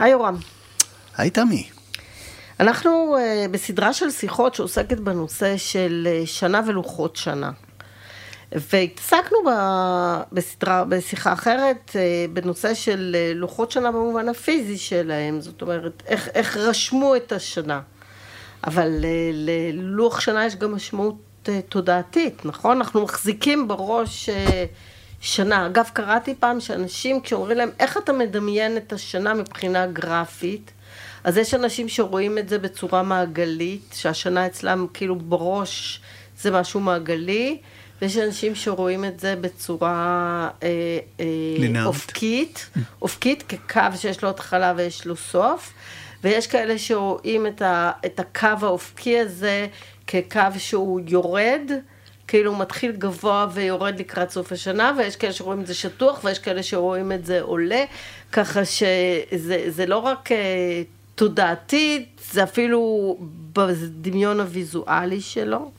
[0.00, 0.36] היי יורם.
[1.16, 1.68] היי תמי.
[2.60, 7.50] אנחנו uh, בסדרה של שיחות שעוסקת בנושא של uh, שנה ולוחות שנה.
[8.52, 9.38] והתעסקנו
[10.32, 11.94] בסדרה, בשיחה אחרת uh,
[12.32, 17.80] בנושא של uh, לוחות שנה במובן הפיזי שלהם, זאת אומרת, איך, איך רשמו את השנה.
[18.64, 22.76] אבל uh, ללוח שנה יש גם משמעות uh, תודעתית, נכון?
[22.76, 24.32] אנחנו מחזיקים בראש uh,
[25.20, 25.66] שנה.
[25.66, 30.70] אגב, קראתי פעם שאנשים, כשאומרים להם, איך אתה מדמיין את השנה מבחינה גרפית,
[31.24, 36.00] אז יש אנשים שרואים את זה בצורה מעגלית, שהשנה אצלם כאילו בראש
[36.40, 37.58] זה משהו מעגלי,
[38.02, 42.70] ויש אנשים שרואים את זה בצורה אה, אה, אופקית,
[43.02, 45.72] אופקית כקו שיש לו התחלה ויש לו סוף,
[46.24, 49.66] ויש כאלה שרואים את, ה, את הקו האופקי הזה
[50.06, 51.70] כקו שהוא יורד,
[52.30, 56.62] כאילו מתחיל גבוה ויורד לקראת סוף השנה, ויש כאלה שרואים את זה שטוח, ויש כאלה
[56.62, 57.84] שרואים את זה עולה,
[58.32, 60.32] ככה שזה לא רק...
[60.32, 60.82] אה,
[61.20, 63.16] תודעתית, זה אפילו
[63.52, 65.70] בדמיון הוויזואלי שלו,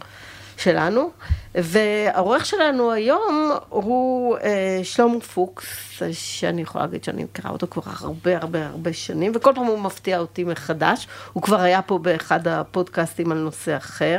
[0.58, 1.12] שלנו.
[1.56, 5.66] והעורך שלנו היום הוא אה, שלמה פוקס,
[6.12, 10.20] שאני יכולה להגיד שאני מכירה אותו כבר הרבה הרבה הרבה שנים, וכל פעם הוא מפתיע
[10.20, 11.08] אותי מחדש.
[11.34, 14.18] הוא כבר היה פה באחד הפודקאסטים על נושא אחר.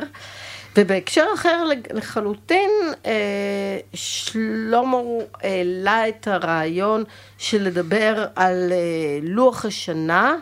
[0.76, 2.70] ובהקשר אחר לחלוטין,
[3.06, 4.98] אה, שלמה
[5.42, 7.04] העלה את הרעיון
[7.38, 10.36] של לדבר על אה, לוח השנה.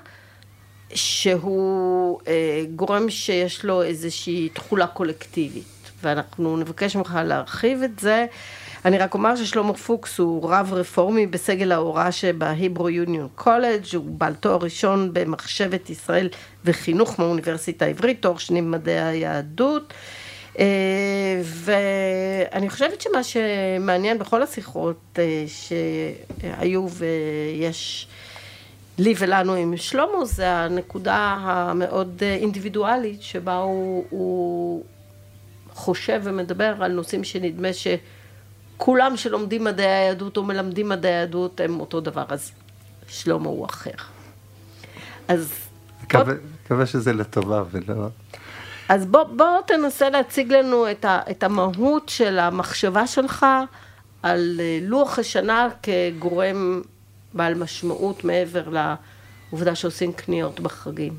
[0.95, 8.27] שהוא אה, גורם שיש לו איזושהי תכולה קולקטיבית, ואנחנו נבקש ממך להרחיב את זה.
[8.85, 14.35] אני רק אומר ששלמה פוקס הוא רב רפורמי בסגל ההוראה שבהיברו יוניון קולג', הוא בעל
[14.35, 16.29] תואר ראשון במחשבת ישראל
[16.65, 19.93] וחינוך מהאוניברסיטה העברית, תואר שני במדעי היהדות.
[20.59, 28.09] אה, ואני חושבת שמה שמעניין בכל השיחות אה, שהיו ויש
[28.99, 34.85] לי ולנו עם שלמה, זה הנקודה המאוד אה, אינדיבידואלית שבה הוא, הוא
[35.73, 42.01] חושב ומדבר על נושאים שנדמה שכולם שלומדים מדעי היהדות או מלמדים מדעי היהדות הם אותו
[42.01, 42.53] דבר, אז
[43.09, 43.91] שלמה הוא אחר.
[45.29, 45.53] אז...
[46.03, 46.35] מקווה,
[46.65, 48.09] מקווה שזה לטובה ולא...
[48.91, 53.47] אז בוא, בוא תנסה להציג לנו את, ה, את המהות של המחשבה שלך
[54.23, 56.81] על אה, לוח השנה כגורם
[57.35, 61.15] בעל משמעות מעבר לעובדה שעושים קניות בחגים.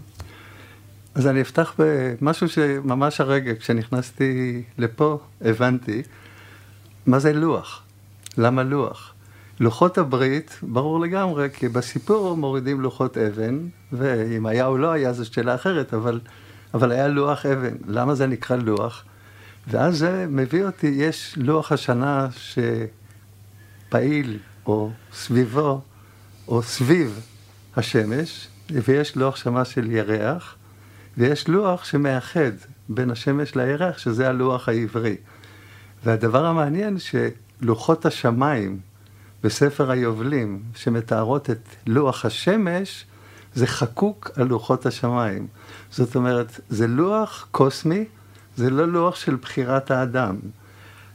[1.16, 6.02] אז אני אפתח במשהו שממש הרגע, כשנכנסתי לפה, הבנתי
[7.06, 7.84] מה זה לוח.
[8.38, 9.14] למה לוח?
[9.60, 13.60] לוחות הברית, ברור לגמרי, כי בסיפור מורידים לוחות אבן,
[13.92, 16.20] ואם היה או לא היה זו שאלה אחרת, אבל,
[16.74, 17.76] אבל היה לוח אבן.
[17.88, 19.04] למה זה נקרא לוח?
[19.68, 22.28] ואז זה מביא אותי, יש לוח השנה
[23.88, 25.82] שפעיל, או סביבו,
[26.48, 27.20] או סביב
[27.76, 30.56] השמש, ויש לוח שמה של ירח,
[31.18, 32.52] ויש לוח שמאחד
[32.90, 35.16] בין השמש לירח, שזה הלוח העברי.
[36.04, 38.80] והדבר המעניין שלוחות השמיים
[39.44, 43.06] בספר היובלים, שמתארות את לוח השמש,
[43.56, 45.48] זה חקוק על לוחות השמיים.
[45.92, 48.06] זאת אומרת, זה לוח קוסמי,
[48.56, 50.36] זה לא לוח של בחירת האדם.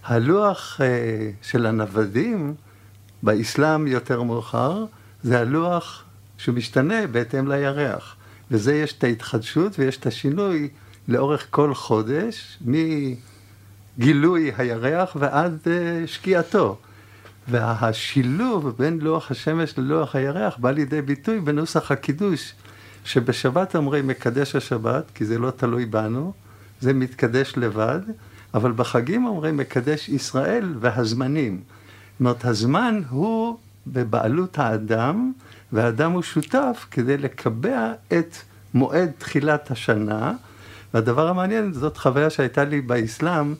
[0.04, 2.54] הלוח אה, של הנוודים,
[3.22, 4.84] באסלאם יותר מאוחר,
[5.22, 6.04] זה הלוח
[6.38, 8.16] שמשתנה בהתאם לירח.
[8.50, 10.68] וזה יש את ההתחדשות ויש את השינוי
[11.08, 12.58] לאורך כל חודש,
[13.98, 15.68] מגילוי הירח ועד uh,
[16.06, 16.78] שקיעתו.
[17.48, 22.52] והשילוב בין לוח השמש ללוח הירח בא לידי ביטוי בנוסח הקידוש,
[23.04, 26.32] שבשבת אומרים מקדש השבת, כי זה לא תלוי בנו,
[26.80, 28.00] זה מתקדש לבד,
[28.54, 31.60] אבל בחגים אומרים מקדש ישראל והזמנים.
[31.60, 35.32] זאת אומרת, הזמן הוא בבעלות האדם,
[35.72, 38.36] והאדם הוא שותף כדי לקבע את
[38.74, 40.32] מועד תחילת השנה.
[40.94, 43.54] והדבר המעניין, זאת חוויה שהייתה לי באסלאם,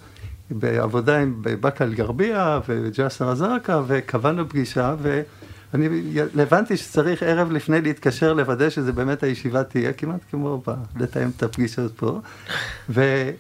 [0.50, 5.88] בעבודה עם באקה אל-גרבייה וג'סר א-זרקא, וקבענו פגישה, ואני
[6.42, 10.74] הבנתי שצריך ערב לפני להתקשר לוודא שזה באמת הישיבה תהיה, כמעט כמו ב...
[10.96, 12.20] לתאם את הפגישות פה.
[12.88, 13.34] והוא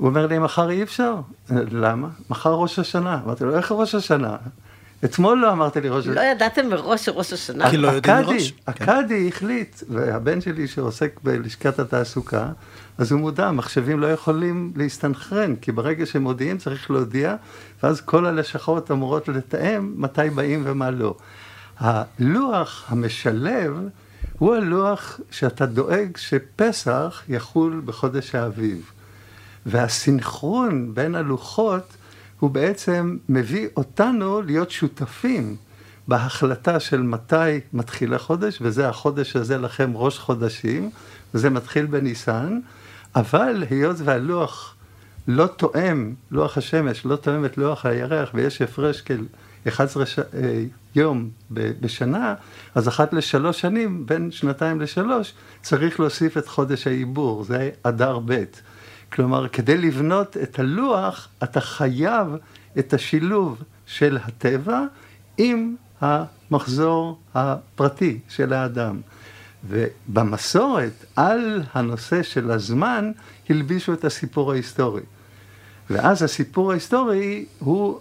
[0.00, 1.14] אומר לי, מחר אי אפשר.
[1.50, 2.08] למה?
[2.30, 3.20] מחר ראש השנה.
[3.24, 4.36] אמרתי לו, איך ראש השנה?
[5.06, 6.14] אתמול לא אמרת לי ראש השנה.
[6.14, 7.70] לא ידעתם מראש שראש השנה.
[7.70, 8.52] כי לא יודעים מראש.
[8.66, 12.48] הקאדי החליט, והבן שלי שעוסק בלשכת התעסוקה,
[12.98, 17.36] אז הוא מודע, מחשבים לא יכולים להסתנכרן, כי ברגע שמודיעים צריך להודיע,
[17.82, 21.14] ואז כל הלשכות אמורות לתאם מתי באים ומה לא.
[21.78, 23.80] הלוח המשלב
[24.38, 28.90] הוא הלוח שאתה דואג שפסח יחול בחודש האביב.
[29.66, 31.96] והסינכרון בין הלוחות
[32.40, 35.56] הוא בעצם מביא אותנו להיות שותפים
[36.08, 40.90] בהחלטה של מתי מתחיל החודש, וזה החודש הזה לכם ראש חודשים,
[41.34, 42.60] וזה מתחיל בניסן,
[43.16, 44.74] אבל היות והלוח
[45.28, 49.26] לא תואם, לוח השמש לא תואם את לוח הירח, ויש הפרש של
[49.68, 50.18] 11 ש...
[50.18, 52.34] אה, יום בשנה,
[52.74, 55.32] אז אחת לשלוש שנים, בין שנתיים לשלוש,
[55.62, 58.44] צריך להוסיף את חודש העיבור, זה אדר ב'.
[59.12, 62.28] כלומר, כדי לבנות את הלוח, אתה חייב
[62.78, 64.84] את השילוב של הטבע
[65.38, 69.00] עם המחזור הפרטי של האדם.
[69.68, 73.12] ובמסורת, על הנושא של הזמן,
[73.50, 75.02] הלבישו את הסיפור ההיסטורי.
[75.90, 78.00] ואז הסיפור ההיסטורי הוא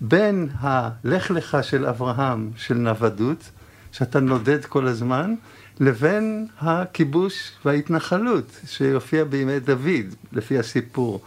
[0.00, 3.50] בין הלך לך של אברהם, של נוודות,
[3.92, 5.34] שאתה נודד כל הזמן,
[5.80, 11.20] לבין הכיבוש וההתנחלות שיופיע בימי דוד, לפי הסיפור.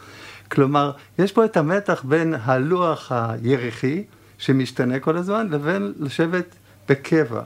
[0.51, 4.03] כלומר, יש פה את המתח בין הלוח הירחי,
[4.37, 6.55] שמשתנה כל הזמן, לבין לשבת
[6.89, 7.41] בקבע.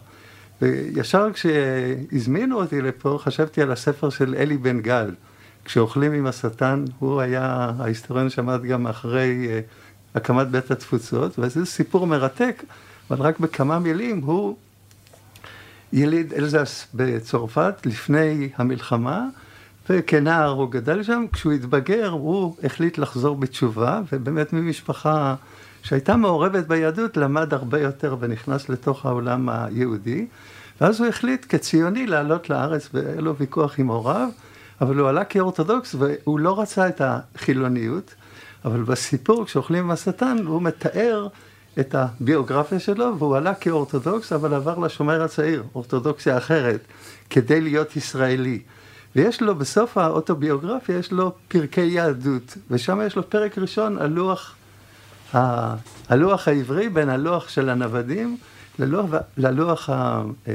[0.62, 5.12] וישר כשהזמינו אותי לפה, חשבתי על הספר של אלי בן גל,
[5.65, 9.59] כשאוכלים עם השטן, הוא היה ההיסטוריון שעמד גם אחרי אה,
[10.15, 12.63] הקמת בית התפוצות, וזה סיפור מרתק,
[13.12, 14.57] אבל רק בכמה מילים, הוא
[15.94, 19.28] יליד אלזס בצרפת לפני המלחמה,
[19.90, 25.36] וכנער הוא גדל שם, כשהוא התבגר הוא החליט לחזור בתשובה, ובאמת ממשפחה
[25.84, 30.28] שהייתה מעורבת ביהדות, למד הרבה יותר ונכנס לתוך העולם היהודי,
[30.82, 34.30] ואז הוא החליט כציוני לעלות לארץ, והיה לו ויכוח עם הוריו,
[34.82, 38.16] אבל הוא עלה כאורתודוקס והוא לא רצה את החילוניות,
[38.66, 41.28] אבל בסיפור, כשאוכלים עם השטן, הוא מתאר
[41.79, 46.79] את הביוגרפיה שלו, והוא עלה כאורתודוקס, אבל עבר לשומר הצעיר, אורתודוקסיה אחרת,
[47.29, 48.62] כדי להיות ישראלי.
[49.15, 54.56] ויש לו, בסוף האוטוביוגרפיה, יש לו פרקי יהדות, ושם יש לו פרק ראשון על לוח,
[55.35, 55.75] ה...
[56.09, 58.38] הלוח העברי בין הלוח של הנוודים
[58.79, 59.06] ללוח,
[59.38, 60.23] ללוח ה...
[60.47, 60.53] אה,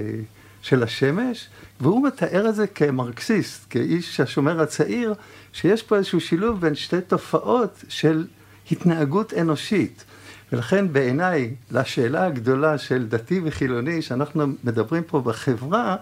[0.63, 1.49] של השמש,
[1.81, 5.15] והוא מתאר את זה כמרקסיסט, כאיש השומר הצעיר,
[5.53, 8.27] שיש פה איזשהו שילוב בין שתי תופעות של
[8.71, 10.05] התנהגות אנושית.
[10.53, 15.97] ולכן בעיניי, לשאלה הגדולה של דתי וחילוני, שאנחנו מדברים פה בחברה,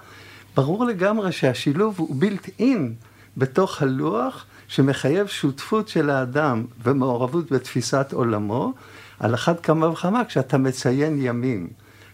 [0.56, 2.94] ברור לגמרי שהשילוב הוא בילט אין
[3.37, 8.73] בתוך הלוח, שמחייב שותפות של האדם ומעורבות בתפיסת עולמו,
[9.20, 11.69] על אחת כמה וכמה כשאתה מציין ימים.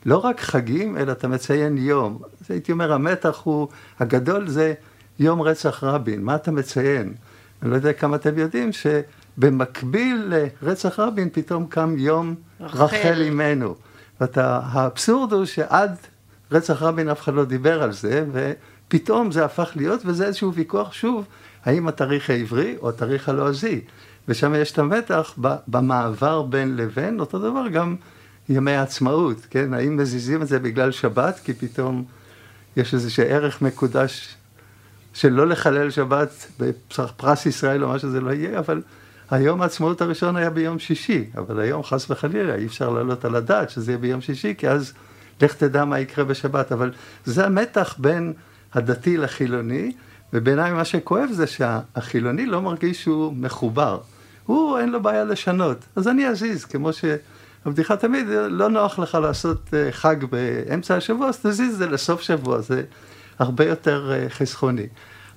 [0.07, 2.19] לא רק חגים, אלא אתה מציין יום.
[2.41, 3.69] אז הייתי אומר, המתח הוא,
[3.99, 4.75] הגדול זה
[5.19, 7.15] יום רצח רבין, מה אתה מציין?
[7.63, 8.73] אני לא יודע כמה אתם יודעים
[9.41, 10.33] שבמקביל
[10.63, 13.75] לרצח רבין פתאום קם יום רחל, רחל אימנו.
[14.21, 15.97] והאבסורד הוא שעד
[16.53, 20.93] רצח רבין אף אחד לא דיבר על זה, ופתאום זה הפך להיות, וזה איזשהו ויכוח
[20.93, 21.25] שוב,
[21.65, 23.81] האם התאריך העברי או התאריך הלועזי.
[24.29, 25.35] ושם יש את המתח
[25.69, 27.97] במעבר בין לבין, אותו דבר גם
[28.49, 29.75] ימי העצמאות, כן?
[29.75, 32.05] האם מזיזים את זה בגלל שבת, כי פתאום
[32.77, 34.37] יש איזה ערך מקודש
[35.13, 38.83] של לא לחלל שבת בפרס ישראל או מה שזה לא יהיה, אבל
[39.31, 43.71] היום העצמאות הראשון היה ביום שישי, אבל היום חס וחלילה אי אפשר להעלות על הדעת
[43.71, 44.93] שזה יהיה ביום שישי, כי אז
[45.43, 46.93] לך תדע מה יקרה בשבת, אבל
[47.25, 48.33] זה המתח בין
[48.75, 49.93] הדתי לחילוני,
[50.33, 54.01] ובעיניי מה שכואב זה שהחילוני לא מרגיש שהוא מחובר.
[54.47, 59.75] הוא, אין לו בעיה לשנות, אז אני אזיז, כמו שהבדיחה תמיד, לא נוח לך לעשות
[59.75, 62.83] אה, חג באמצע השבוע, אז תזיז את זה לסוף שבוע, זה
[63.39, 64.87] הרבה יותר אה, חסכוני.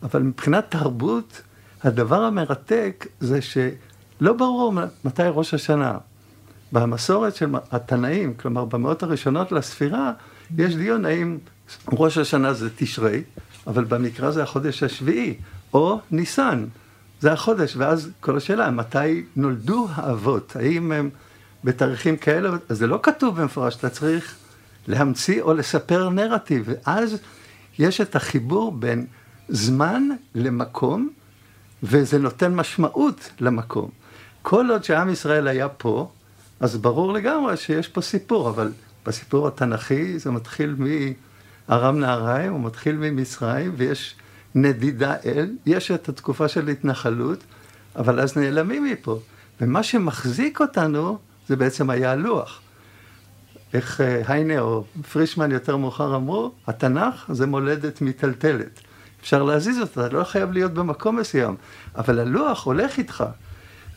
[0.04, 1.42] אבל מבחינת תרבות,
[1.84, 4.74] הדבר המרתק זה שלא ברור
[5.06, 5.98] מתי ראש השנה.
[6.72, 10.12] במסורת של התנאים, כלומר במאות הראשונות לספירה,
[10.58, 11.38] יש דיון האם
[11.92, 13.24] ראש השנה זה תשרי,
[13.68, 15.38] אבל במקרא זה החודש השביעי,
[15.74, 16.66] או ניסן,
[17.20, 20.56] זה החודש, ואז כל השאלה, מתי נולדו האבות?
[20.56, 21.10] האם הם
[21.64, 22.50] בתאריכים כאלה?
[22.70, 24.36] אז זה לא כתוב במפורש, אתה צריך
[24.88, 27.18] להמציא או לספר נרטיב, ואז
[27.80, 29.06] יש את החיבור בין
[29.50, 30.04] זמן
[30.36, 31.10] למקום,
[31.84, 33.90] וזה נותן משמעות למקום.
[34.42, 36.10] כל עוד שעם ישראל היה פה,
[36.60, 38.72] אז ברור לגמרי שיש פה סיפור, אבל
[39.06, 40.76] בסיפור התנ"כי זה מתחיל
[41.70, 44.16] מארם נהריים, הוא מתחיל ממצרים, ויש
[44.56, 47.44] נדידה אל, יש את התקופה של התנחלות,
[47.96, 49.20] אבל אז נעלמים מפה.
[49.62, 52.62] ומה שמחזיק אותנו זה בעצם היה הלוח.
[53.74, 58.80] איך אה, היינה או פרישמן יותר מאוחר אמרו, התנ"ך זה מולדת מיטלטלת.
[59.24, 61.56] אפשר להזיז אותה, אתה לא חייב להיות במקום מסוים,
[61.96, 63.24] אבל הלוח הולך איתך.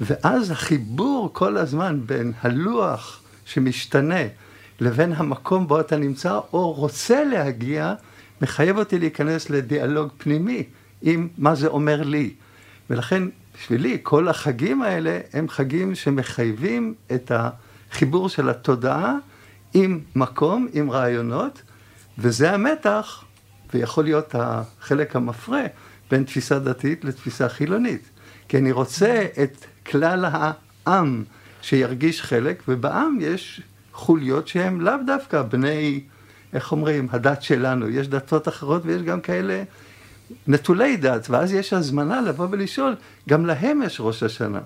[0.00, 4.20] ואז החיבור כל הזמן בין הלוח שמשתנה
[4.80, 7.94] לבין המקום בו אתה נמצא או רוצה להגיע,
[8.42, 10.62] מחייב אותי להיכנס לדיאלוג פנימי
[11.02, 12.34] עם מה זה אומר לי.
[12.90, 13.22] ולכן
[13.58, 19.14] בשבילי כל החגים האלה הם חגים שמחייבים את החיבור של התודעה
[19.74, 21.62] עם מקום, עם רעיונות,
[22.18, 23.24] וזה המתח,
[23.74, 25.62] ויכול להיות החלק המפרה
[26.10, 28.10] בין תפיסה דתית לתפיסה חילונית.
[28.48, 31.24] כי אני רוצה את כלל העם
[31.62, 33.60] שירגיש חלק, ובעם יש
[33.92, 36.00] חוליות שהם לאו דווקא בני,
[36.52, 37.88] איך אומרים, הדת שלנו.
[37.88, 39.62] יש דתות אחרות ויש גם כאלה
[40.46, 42.96] נטולי דת, ואז יש הזמנה לבוא ולשאול,
[43.28, 44.60] גם להם יש ראש השנה.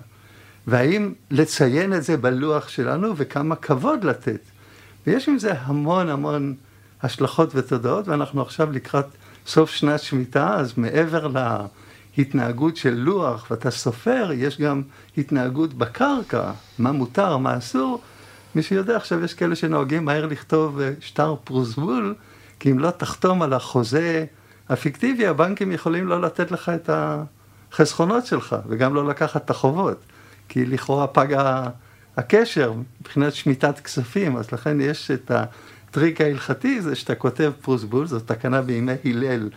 [0.67, 4.41] והאם לציין את זה בלוח שלנו וכמה כבוד לתת.
[5.07, 6.55] ויש עם זה המון המון
[7.03, 9.05] השלכות ותודעות, ואנחנו עכשיו לקראת
[9.47, 11.27] סוף שנת שמיטה, אז מעבר
[12.17, 14.81] להתנהגות של לוח, ואתה סופר, יש גם
[15.17, 18.01] התנהגות בקרקע, מה מותר, מה אסור.
[18.55, 22.15] מי שיודע, עכשיו יש כאלה שנוהגים מהר לכתוב אה, שטר פרוסבול,
[22.59, 24.25] כי אם לא תחתום על החוזה
[24.69, 29.97] הפיקטיבי, הבנקים יכולים לא לתת לך את החסכונות שלך, וגם לא לקחת את החובות,
[30.49, 31.27] כי לכאורה פג
[32.17, 35.31] הקשר מבחינת שמיטת כספים, אז לכן יש את
[35.91, 39.49] הטריק ההלכתי, זה שאתה כותב פרוסבול, זו תקנה בימי הלל,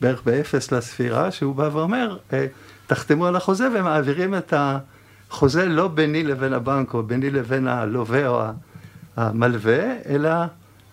[0.00, 2.46] בערך באפס לספירה, שהוא בא ואומר, אה,
[2.86, 8.42] תחתמו על החוזה ומעבירים את החוזה לא ביני לבין הבנק, או ביני לבין הלווה או
[9.16, 10.30] המלווה, אלא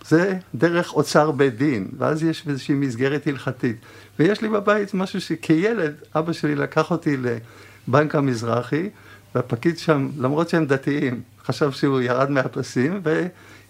[0.06, 3.76] זה דרך אוצר בית דין, ואז יש איזושהי מסגרת הלכתית.
[4.18, 8.88] ויש לי בבית משהו שכילד, אבא שלי לקח אותי לבנק המזרחי,
[9.34, 13.00] והפקיד שם, למרות שהם דתיים, חשב שהוא ירד מהפסים,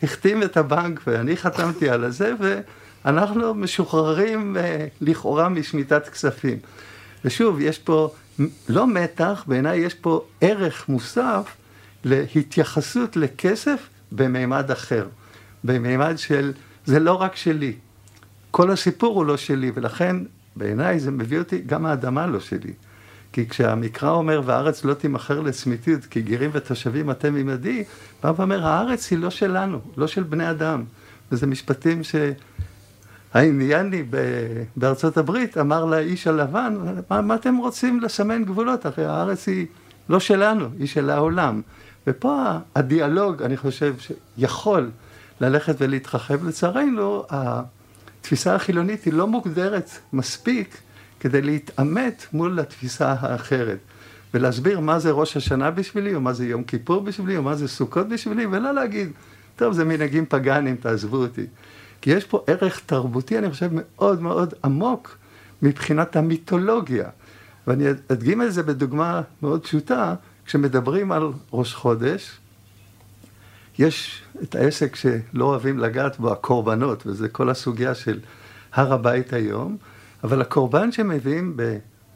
[0.02, 2.32] והחתים את הבנק, ואני חתמתי על זה,
[3.04, 6.58] ואנחנו משוחררים אה, לכאורה משמיטת כספים.
[7.24, 8.10] ושוב, יש פה
[8.68, 11.56] לא מתח, בעיניי יש פה ערך מוסף
[12.04, 15.06] להתייחסות לכסף במימד אחר.
[15.64, 16.52] במימד של,
[16.86, 17.72] זה לא רק שלי.
[18.50, 20.16] כל הסיפור הוא לא שלי, ולכן
[20.56, 22.72] בעיניי זה מביא אותי, גם האדמה לא שלי.
[23.32, 27.84] כי כשהמקרא אומר, והארץ לא תימכר לצמיתות, כי גרים ותושבים אתם עמדי,
[28.22, 30.84] בא ואומר, הארץ היא לא שלנו, לא של בני אדם.
[31.32, 32.00] וזה משפטים
[33.34, 34.04] שהאינדיאני
[34.76, 36.76] בארצות הברית אמר לאיש הלבן,
[37.10, 38.86] מה, מה אתם רוצים לסמן גבולות?
[38.86, 39.66] הרי הארץ היא
[40.08, 41.62] לא שלנו, היא של העולם.
[42.06, 44.90] ופה הדיאלוג, אני חושב, שיכול
[45.40, 46.44] ללכת ולהתרחב.
[46.44, 50.78] לצערנו, התפיסה החילונית היא לא מוגדרת מספיק
[51.20, 53.78] כדי להתעמת מול התפיסה האחרת.
[54.34, 57.68] ולהסביר מה זה ראש השנה בשבילי, או מה זה יום כיפור בשבילי, או מה זה
[57.68, 59.12] סוכות בשבילי, ולא להגיד,
[59.56, 61.46] טוב, זה מנהגים פגאנים, תעזבו אותי.
[62.00, 65.16] כי יש פה ערך תרבותי, אני חושב, מאוד מאוד עמוק
[65.62, 67.08] מבחינת המיתולוגיה.
[67.66, 70.14] ואני אדגים את זה בדוגמה מאוד פשוטה,
[70.46, 72.38] כשמדברים על ראש חודש,
[73.78, 78.20] יש את העסק שלא אוהבים לגעת בו, הקורבנות, וזה כל הסוגיה של
[78.72, 79.76] הר הבית היום,
[80.24, 81.56] אבל הקורבן שמביאים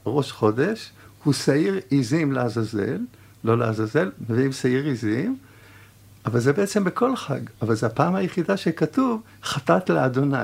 [0.05, 0.91] בראש חודש
[1.25, 2.99] הוא שעיר עיזים לעזאזל,
[3.45, 5.37] לא לעזאזל, מביאים שעיר עיזים,
[6.27, 10.37] אבל זה בעצם בכל חג, אבל זו הפעם היחידה שכתוב חטאת לאדוני.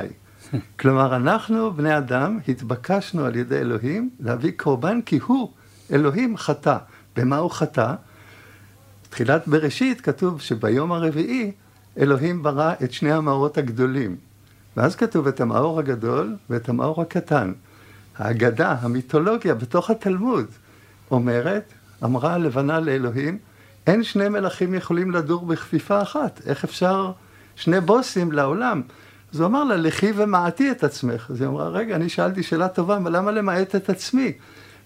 [0.80, 5.50] כלומר, אנחנו, בני אדם, התבקשנו על ידי אלוהים להביא קורבן כי הוא,
[5.92, 6.76] אלוהים, חטא.
[7.16, 7.94] במה הוא חטא?
[9.10, 11.52] תחילת בראשית כתוב שביום הרביעי
[11.98, 14.16] אלוהים ברא את שני המאורות הגדולים.
[14.78, 17.52] ואז כתוב את המאור הגדול ואת המאור הקטן.
[18.18, 20.46] האגדה, המיתולוגיה בתוך התלמוד
[21.10, 21.72] אומרת,
[22.04, 23.38] אמרה הלבנה לאלוהים,
[23.86, 27.12] אין שני מלכים יכולים לדור בכפיפה אחת, איך אפשר
[27.56, 28.82] שני בוסים לעולם?
[29.34, 31.30] אז הוא אמר לה, לכי ומעטי את עצמך.
[31.30, 34.32] אז היא אמרה, רגע, אני שאלתי שאלה טובה, אבל למה למעט את עצמי?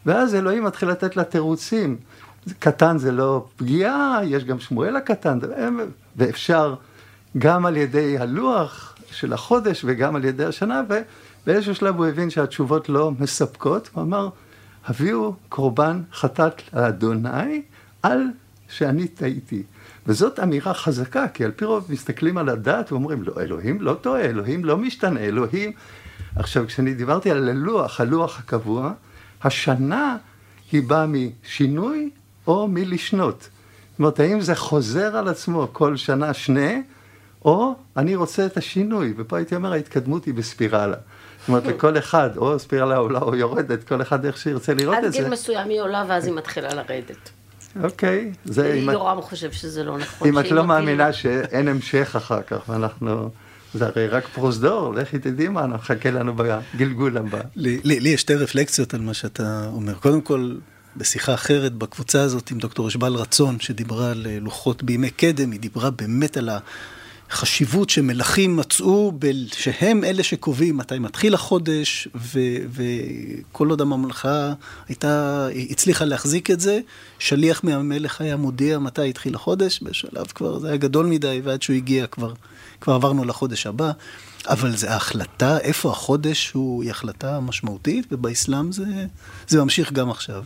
[0.07, 1.97] ואז אלוהים מתחיל לתת לה תירוצים.
[2.59, 5.39] קטן זה לא פגיעה, יש גם שמואל הקטן,
[6.17, 6.75] ואפשר
[7.39, 12.89] גם על ידי הלוח של החודש וגם על ידי השנה, ובאיזשהו שלב הוא הבין שהתשובות
[12.89, 14.29] לא מספקות, הוא אמר,
[14.87, 17.63] הביאו קורבן חטאת לאדוני
[18.03, 18.21] על
[18.69, 19.63] שאני טעיתי.
[20.07, 24.21] וזאת אמירה חזקה, כי על פי רוב מסתכלים על הדת ואומרים, לא, אלוהים לא טועה,
[24.21, 25.73] אלוהים לא משתנה, אלוהים...
[26.37, 28.93] עכשיו, כשאני דיברתי על הלוח, הלוח הקבוע,
[29.43, 30.17] השנה
[30.73, 32.11] היא באה משינוי
[32.47, 33.49] או מלשנות.
[33.91, 36.71] זאת אומרת, האם זה חוזר על עצמו כל שנה שנה,
[37.45, 40.97] או אני רוצה את השינוי, ופה הייתי אומר, ההתקדמות היא בספירלה.
[41.41, 45.13] זאת אומרת, לכל אחד, או ספירלה עולה או יורדת, כל אחד איך שירצה לראות את
[45.13, 45.19] זה.
[45.19, 47.31] עד גיל מסוים היא עולה ואז היא מתחילה לרדת.
[47.83, 48.33] אוקיי.
[48.45, 50.29] זה יורם חושב שזה לא נכון.
[50.29, 53.31] אם את לא מאמינה שאין המשך אחר כך, ואנחנו...
[53.75, 57.41] זה הרי רק פרוזדור, לכי תדעי מה מחכה לנו בגלגול הבא.
[57.57, 59.95] לי יש שתי רפלקציות על מה שאתה אומר.
[59.95, 60.55] קודם כל,
[60.97, 65.91] בשיחה אחרת בקבוצה הזאת עם דוקטור אשבל רצון, שדיברה על לוחות בימי קדם, היא דיברה
[65.91, 66.49] באמת על
[67.33, 69.13] חשיבות שמלכים מצאו
[69.57, 72.39] שהם אלה שקובעים מתי מתחיל החודש, ו,
[72.71, 74.53] וכל עוד הממלכה
[74.89, 76.81] הייתה, הצליחה להחזיק את זה,
[77.19, 81.77] שליח מהמלך היה מודיע מתי התחיל החודש, בשלב כבר זה היה גדול מדי, ועד שהוא
[81.77, 82.33] הגיע כבר,
[82.81, 83.93] כבר עברנו לחודש הבא.
[84.49, 88.85] אבל זה ההחלטה, איפה החודש הוא, היא החלטה משמעותית, ובאסלאם זה,
[89.49, 90.45] זה ממשיך גם עכשיו.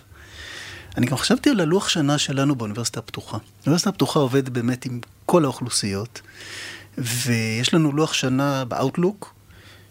[0.96, 3.38] אני גם חשבתי על הלוח שנה שלנו באוניברסיטה הפתוחה.
[3.60, 6.20] האוניברסיטה הפתוחה עובדת באמת עם כל האוכלוסיות,
[6.98, 9.36] ויש לנו לוח שנה באאוטלוק,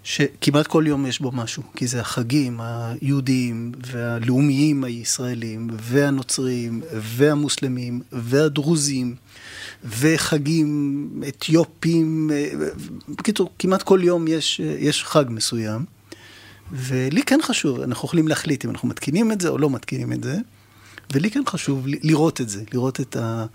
[0.04, 9.16] שכמעט כל יום יש בו משהו, כי זה החגים היהודיים והלאומיים הישראלים, והנוצרים, והמוסלמים, והדרוזים,
[9.84, 12.32] וחגים אתיופים,
[13.10, 15.86] בקיצור, כמעט כל יום יש, יש חג מסוים.
[16.72, 20.24] ולי כן חשוב, אנחנו יכולים להחליט אם אנחנו מתקינים את זה או לא מתקינים את
[20.24, 20.38] זה,
[21.14, 23.46] ולי כן חשוב לראות את זה, לראות את, ה,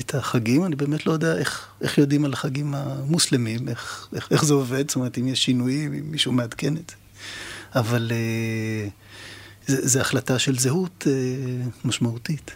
[0.00, 0.64] את החגים.
[0.64, 4.88] אני באמת לא יודע איך, איך יודעים על החגים המוסלמים, איך, איך, איך זה עובד,
[4.88, 6.96] זאת אומרת, אם יש שינויים, אם מישהו מעדכן את זה.
[7.80, 8.88] אבל אה,
[9.66, 11.12] זו החלטה של זהות אה,
[11.84, 12.50] משמעותית.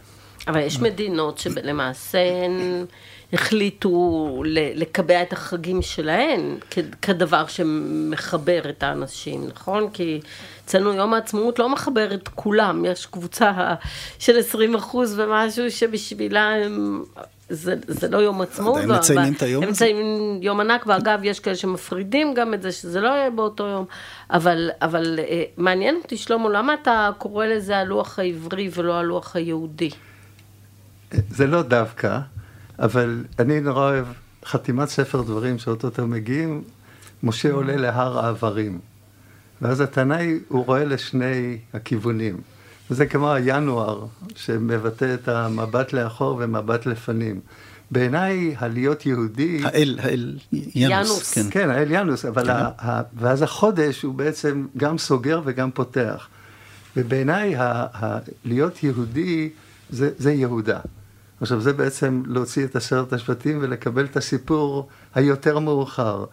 [0.48, 2.84] אבל יש מדינות שלמעשה הן
[3.32, 4.42] החליטו
[4.74, 6.56] לקבע את החגים שלהן
[7.02, 9.90] כדבר שמחבר את האנשים, נכון?
[9.90, 10.20] כי
[10.64, 13.74] אצלנו יום העצמאות לא מחבר את כולם, יש קבוצה
[14.18, 17.04] של 20 אחוז ומשהו שבשבילה הם...
[17.52, 18.76] זה, זה לא יום עצמאות.
[18.76, 19.66] עדיין מציינים את היום הזה?
[19.66, 23.66] הם מציינים יום ענק, ואגב, יש כאלה שמפרידים גם את זה, שזה לא יהיה באותו
[23.66, 23.84] יום.
[24.30, 29.90] אבל, אבל אה, מעניין אותי, שלמה, למה אתה קורא לזה הלוח העברי ולא הלוח היהודי?
[31.10, 32.18] זה לא דווקא,
[32.80, 34.06] אבל אני נורא אוהב
[34.44, 36.62] חתימת ספר דברים שאו-טו-טו מגיעים,
[37.22, 38.78] משה עולה להר העברים.
[39.62, 42.40] ואז התנאי, הוא רואה לשני הכיוונים.
[42.90, 44.06] וזה כמו הינואר,
[44.36, 47.40] שמבטא את המבט לאחור ומבט לפנים.
[47.90, 49.60] בעיניי, הלהיות יהודי...
[49.64, 50.74] האל, האל ינוס.
[50.74, 51.34] ינוס.
[51.34, 52.50] כן, כן האל ינוס, אבל כן.
[52.50, 56.28] ה, ה, ואז החודש הוא בעצם גם סוגר וגם פותח.
[56.96, 57.56] ובעיניי,
[58.44, 59.50] להיות יהודי
[59.90, 60.80] זה, זה יהודה.
[61.40, 66.24] עכשיו, זה בעצם להוציא את עשרת השבטים ולקבל את הסיפור היותר מאוחר.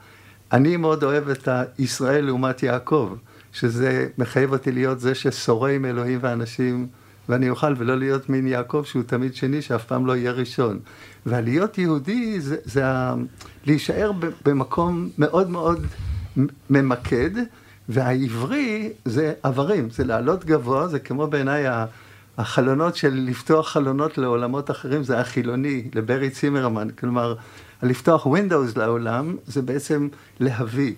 [0.52, 1.48] אני מאוד אוהב את
[1.78, 3.16] הישראל לעומת יעקב,
[3.54, 6.88] שזה מחייב אותי להיות זה ששורה עם אלוהים ואנשים,
[7.30, 10.80] ואני אוכל ולא להיות מין יעקב שהוא תמיד שני, שאף פעם לא יהיה ראשון.
[11.26, 13.16] והלהיות יהודי זה, זה ה...
[13.66, 14.12] להישאר
[14.46, 15.86] במקום מאוד מאוד
[16.70, 17.30] ממקד,
[17.90, 21.86] והעברי זה עברים, זה לעלות גבוה, זה כמו בעיניי ה...
[22.38, 27.36] החלונות של לפתוח חלונות לעולמות אחרים זה החילוני, לברי צימרמן, כלומר,
[27.84, 30.08] לפתוח Windows לעולם זה בעצם
[30.40, 30.94] להביא.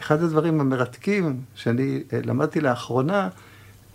[0.00, 3.28] אחד הדברים המרתקים שאני אה, למדתי לאחרונה,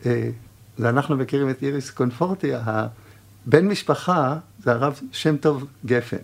[0.05, 0.29] אה,
[0.77, 6.17] זה אנחנו מכירים את איריס קונפורטי, הבן משפחה זה הרב שם טוב גפן,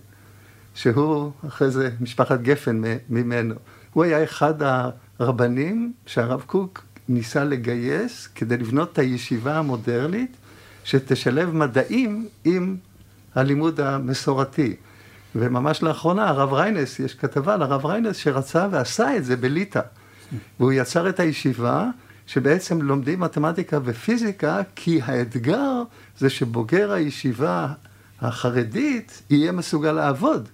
[0.76, 3.56] שהוא אחרי זה משפחת גפן ממנו.
[3.94, 4.54] הוא היה אחד
[5.20, 10.38] הרבנים שהרב קוק ניסה לגייס כדי לבנות את הישיבה המודרנית
[10.84, 12.78] שתשלב מדעים עם
[13.36, 14.76] הלימוד המסורתי.
[15.36, 19.82] וממש לאחרונה הרב ריינס, יש כתבה על הרב ריינס שרצה ועשה את זה בליטא.
[20.60, 21.90] והוא יצר את הישיבה
[22.28, 25.84] שבעצם לומדים מתמטיקה ופיזיקה, כי האתגר
[26.18, 27.68] זה שבוגר הישיבה
[28.22, 30.50] החרדית יהיה מסוגל לעבוד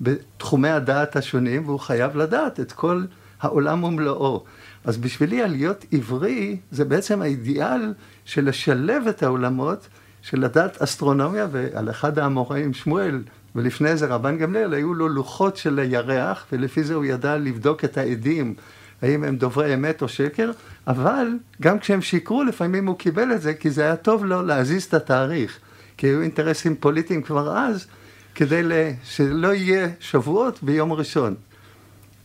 [0.00, 3.04] בתחומי הדעת השונים, והוא חייב לדעת את כל
[3.42, 4.44] העולם ומלואו.
[4.84, 9.88] אז בשבילי הלהיות עברי זה בעצם האידיאל של לשלב את העולמות,
[10.22, 13.22] של לדעת אסטרונומיה, ועל אחד האמוראים, שמואל,
[13.56, 17.98] ולפני זה רבן גמליאל, היו לו לוחות של הירח, ולפי זה הוא ידע לבדוק את
[17.98, 18.54] העדים,
[19.02, 20.50] האם הם דוברי אמת או שקר,
[20.86, 21.26] אבל
[21.62, 24.94] גם כשהם שיקרו, לפעמים הוא קיבל את זה, כי זה היה טוב לו להזיז את
[24.94, 25.58] התאריך,
[25.96, 27.86] כי היו אינטרסים פוליטיים כבר אז,
[28.34, 28.62] כדי
[29.04, 31.34] שלא יהיה שבועות ביום ראשון.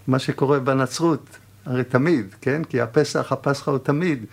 [0.08, 2.64] מה שקורה בנצרות, הרי תמיד, כן?
[2.64, 4.26] כי הפסח, הפסחא הוא תמיד.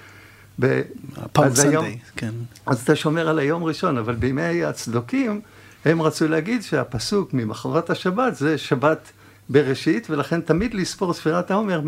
[1.17, 2.31] הפעם סנדיי, כן.
[2.67, 5.41] אז אתה שומר על היום ראשון, אבל בימי הצדוקים,
[5.85, 9.13] הם רצו להגיד שהפסוק ממחרת השבת זה שבת
[9.49, 11.81] בראשית, ולכן תמיד לספור ספירת העומר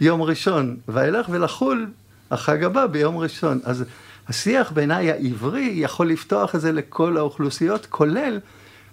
[0.00, 1.86] מיום ראשון ואילך, ולחול
[2.30, 3.60] החג הבא ביום ראשון.
[3.64, 3.84] אז
[4.28, 8.40] השיח בעיניי העברי יכול לפתוח את זה לכל האוכלוסיות, כולל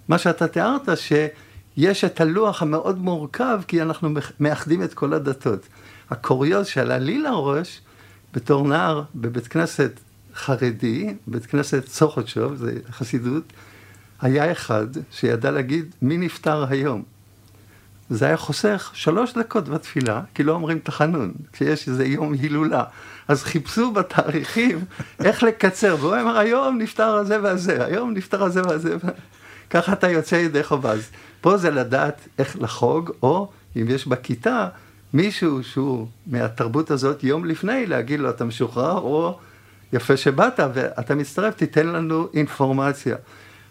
[0.08, 1.12] מה שאתה תיארת, ש...
[1.82, 5.66] יש את הלוח המאוד מורכב, כי אנחנו מאחדים את כל הדתות.
[6.10, 7.80] הקוריוז שעלה לי לראש,
[8.34, 10.00] בתור נער בבית כנסת
[10.34, 13.52] חרדי, בית כנסת סוכותשוב, זה חסידות,
[14.20, 17.02] היה אחד שידע להגיד מי נפטר היום.
[18.10, 22.84] זה היה חוסך שלוש דקות בתפילה, כי לא אומרים תחנון, כשיש איזה יום הילולה.
[23.28, 24.84] אז חיפשו בתאריכים
[25.24, 28.96] איך לקצר, והוא אמר, היום נפטר הזה והזה, היום נפטר הזה והזה.
[29.70, 30.92] ככה אתה יוצא ידי חובה.
[30.92, 34.68] אז פה זה לדעת איך לחוג, או אם יש בכיתה
[35.12, 39.38] מישהו שהוא מהתרבות הזאת יום לפני, להגיד לו אתה משוחרר, או
[39.92, 43.16] יפה שבאת ואתה מצטרף, תיתן לנו אינפורמציה.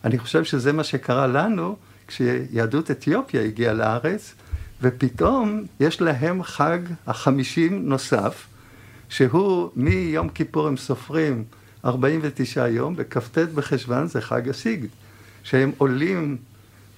[0.04, 1.76] אני חושב שזה מה שקרה לנו
[2.08, 4.34] כשיהדות אתיופיה הגיעה לארץ,
[4.82, 8.48] ופתאום יש להם חג החמישים נוסף,
[9.10, 11.44] שהוא מיום כיפור הם סופרים
[11.86, 14.88] 49 יום, בכ"ט בחשוון זה חג הסיגד,
[15.50, 16.38] שהם עולים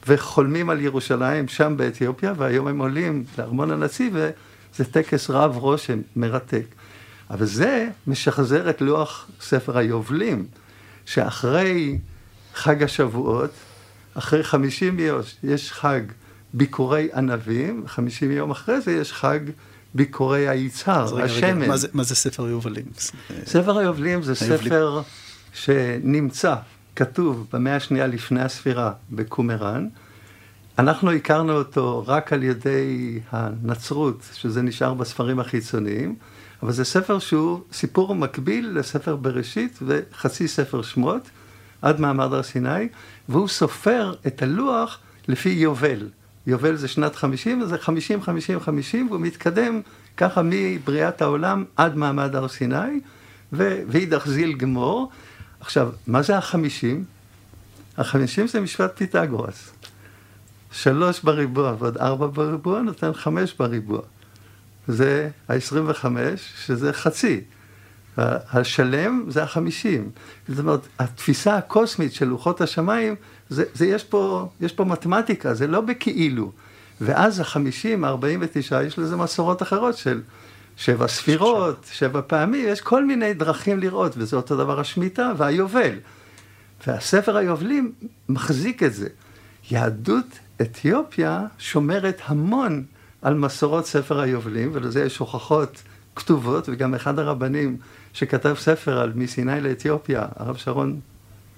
[0.07, 6.65] וחולמים על ירושלים שם באתיופיה, והיום הם עולים לארמון הנשיא, וזה טקס רב רושם מרתק.
[7.29, 10.45] אבל זה משחזר את לוח ספר היובלים,
[11.05, 11.97] שאחרי
[12.53, 13.49] חג השבועות,
[14.13, 16.01] אחרי חמישים יום יש חג
[16.53, 19.39] ביקורי ענבים, חמישים יום אחרי זה יש חג
[19.95, 21.67] ביקורי היצהר, השמן.
[21.67, 22.85] מה זה, מה זה ספר היובלים?
[23.45, 24.67] ספר היובלים זה היובלים.
[24.67, 25.01] ספר
[25.53, 26.55] שנמצא,
[26.95, 29.87] כתוב במאה השנייה לפני הספירה בקומראן.
[30.79, 36.15] אנחנו הכרנו אותו רק על ידי הנצרות, שזה נשאר בספרים החיצוניים,
[36.63, 41.29] אבל זה ספר שהוא סיפור מקביל לספר בראשית וחצי ספר שמות,
[41.81, 42.87] עד מעמד הר סיני,
[43.29, 46.09] והוא סופר את הלוח לפי יובל.
[46.47, 49.81] יובל זה שנת חמישים, וזה חמישים, חמישים, חמישים, והוא מתקדם
[50.17, 52.99] ככה מבריאת העולם עד מעמד הר סיני,
[53.51, 55.09] ואידך זיל גמור.
[55.61, 57.05] עכשיו, מה זה החמישים?
[57.97, 59.71] החמישים זה משפט פיתגורס.
[60.71, 64.01] שלוש בריבוע ועוד ארבע בריבוע נותן חמש בריבוע.
[64.87, 66.05] זה ה-25,
[66.65, 67.41] שזה חצי.
[68.17, 70.09] השלם זה החמישים.
[70.47, 73.15] זאת אומרת, התפיסה הקוסמית של לוחות השמיים,
[73.49, 76.51] זה, זה יש, פה, יש פה מתמטיקה, זה לא בכאילו.
[77.01, 80.21] ואז החמישים, הארבעים ותשעה, יש לזה מסורות אחרות של
[80.81, 85.95] שבע ספירות, שבע פעמים, יש כל מיני דרכים לראות, וזה אותו דבר השמיטה והיובל.
[86.87, 87.91] והספר היובלים
[88.29, 89.07] מחזיק את זה.
[89.71, 90.25] יהדות
[90.61, 92.83] אתיופיה שומרת המון
[93.21, 95.81] על מסורות ספר היובלים, ולזה יש הוכחות
[96.15, 97.77] כתובות, וגם אחד הרבנים
[98.13, 100.99] שכתב ספר על מסיני לאתיופיה, הרב שרון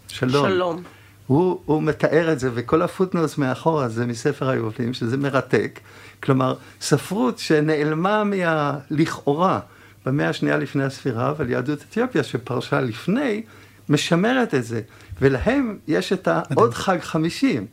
[0.08, 0.48] שלום.
[0.50, 0.84] שלום.
[1.28, 5.80] הוא, הוא מתאר את זה, וכל הפוטנוס מאחורה זה מספר היובלים, שזה מרתק.
[6.24, 8.78] כלומר, ספרות שנעלמה מה...
[8.92, 9.60] לכאורה
[10.06, 13.44] במאה השנייה לפני הספירה, אבל יהדות אתיופיה שפרשה לפני,
[13.90, 14.82] משמרת את זה.
[15.22, 17.66] ולהם יש את העוד חג חמישים.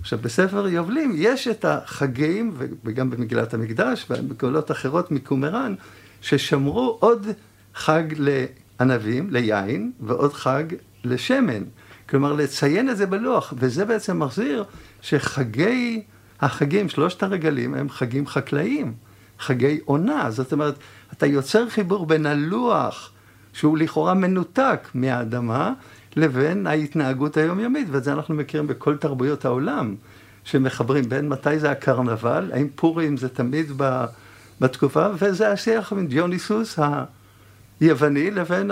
[0.00, 5.74] עכשיו, בספר יובלים יש את החגים, וגם במגילת המקדש, ובמגולות אחרות מקומראן,
[6.20, 7.26] ששמרו עוד
[7.74, 10.64] חג לענבים, ליין, ועוד חג
[11.04, 11.62] לשמן.
[12.08, 14.64] כלומר, לציין את זה בלוח, וזה בעצם מחזיר
[15.00, 16.02] שחגי,
[16.40, 18.94] החגים, שלושת הרגלים, הם חגים חקלאיים,
[19.38, 20.30] חגי עונה.
[20.30, 20.74] זאת אומרת,
[21.12, 23.10] אתה יוצר חיבור בין הלוח,
[23.52, 25.72] שהוא לכאורה מנותק מהאדמה,
[26.16, 29.94] לבין ההתנהגות היומיומית, ואת זה אנחנו מכירים בכל תרבויות העולם,
[30.44, 34.04] שמחברים בין מתי זה הקרנבל, האם פורים זה תמיד ב,
[34.60, 36.78] בתקופה, וזה השיח בין דיוניסוס
[37.80, 38.70] היווני לבין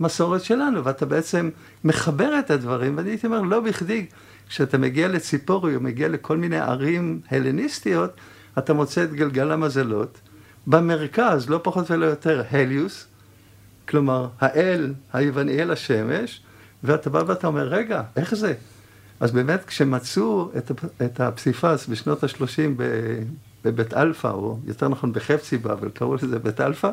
[0.00, 1.50] המסורת שלנו, ואתה בעצם
[1.84, 4.06] מחבר את הדברים, ואני הייתי אומר, לא בכדי,
[4.54, 8.10] כשאתה מגיע לציפורי או מגיע לכל מיני ערים הלניסטיות,
[8.58, 10.20] אתה מוצא את גלגל המזלות.
[10.66, 13.06] במרכז, לא פחות ולא יותר, הליוס,
[13.88, 16.40] כלומר, האל היווני אל השמש,
[16.84, 18.54] ואתה בא ואתה אומר, רגע, איך זה?
[19.20, 20.50] אז באמת כשמצאו
[21.02, 22.82] את, הפסיפס בשנות ה-30
[23.64, 26.90] בבית אלפא, או יותר נכון בחפציבה, אבל קראו לזה בית אלפא,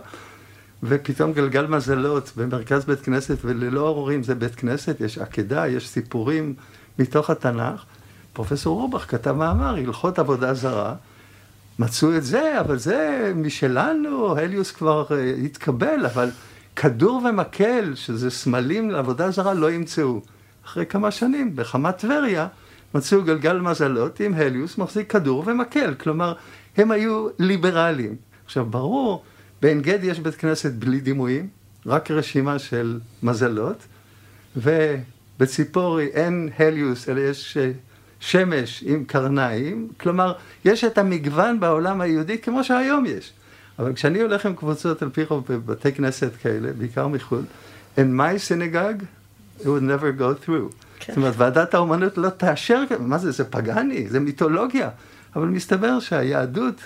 [0.84, 6.56] ופתאום גלגל מזלות במרכז בית כנסת, וללא עוררים זה בית כנסת, יש עקדה, יש סיפורים
[7.02, 7.84] מתוך התנ"ך.
[8.34, 10.96] פרופסור אורבך כתב מאמר, הלכות עבודה זרה,
[11.80, 16.30] מצאו את זה, אבל זה משלנו, הליוס כבר uh, התקבל, אבל
[16.76, 20.22] כדור ומקל, שזה סמלים לעבודה זרה, לא ימצאו.
[20.66, 22.48] אחרי כמה שנים, בחמת טבריה,
[22.96, 25.94] מצאו גלגל מזלות עם הליוס מחזיק כדור ומקל.
[25.94, 26.34] כלומר,
[26.78, 28.16] הם היו ליברליים.
[28.46, 29.24] עכשיו, ברור,
[29.62, 31.48] בעין גדי יש בית כנסת בלי דימויים,
[31.86, 33.78] רק רשימה של מזלות,
[35.42, 37.72] ובציפורי אין הליוס, אלא יש אה,
[38.20, 39.88] שמש עם קרניים.
[40.00, 40.34] כלומר,
[40.66, 43.34] יש את המגוון בעולם היהודי כמו שהיום יש.
[43.80, 47.44] אבל כשאני הולך עם קבוצות על פי רוב בבתי כנסת כאלה, בעיקר מחו"ל,
[47.98, 49.04] in my synagogue,
[49.60, 50.76] it would never go through.
[51.00, 51.14] כן.
[51.14, 54.90] זאת אומרת, ועדת האומנות לא תאשר, מה זה, זה פגאני, זה מיתולוגיה.
[55.36, 56.82] אבל מסתבר שהיהדות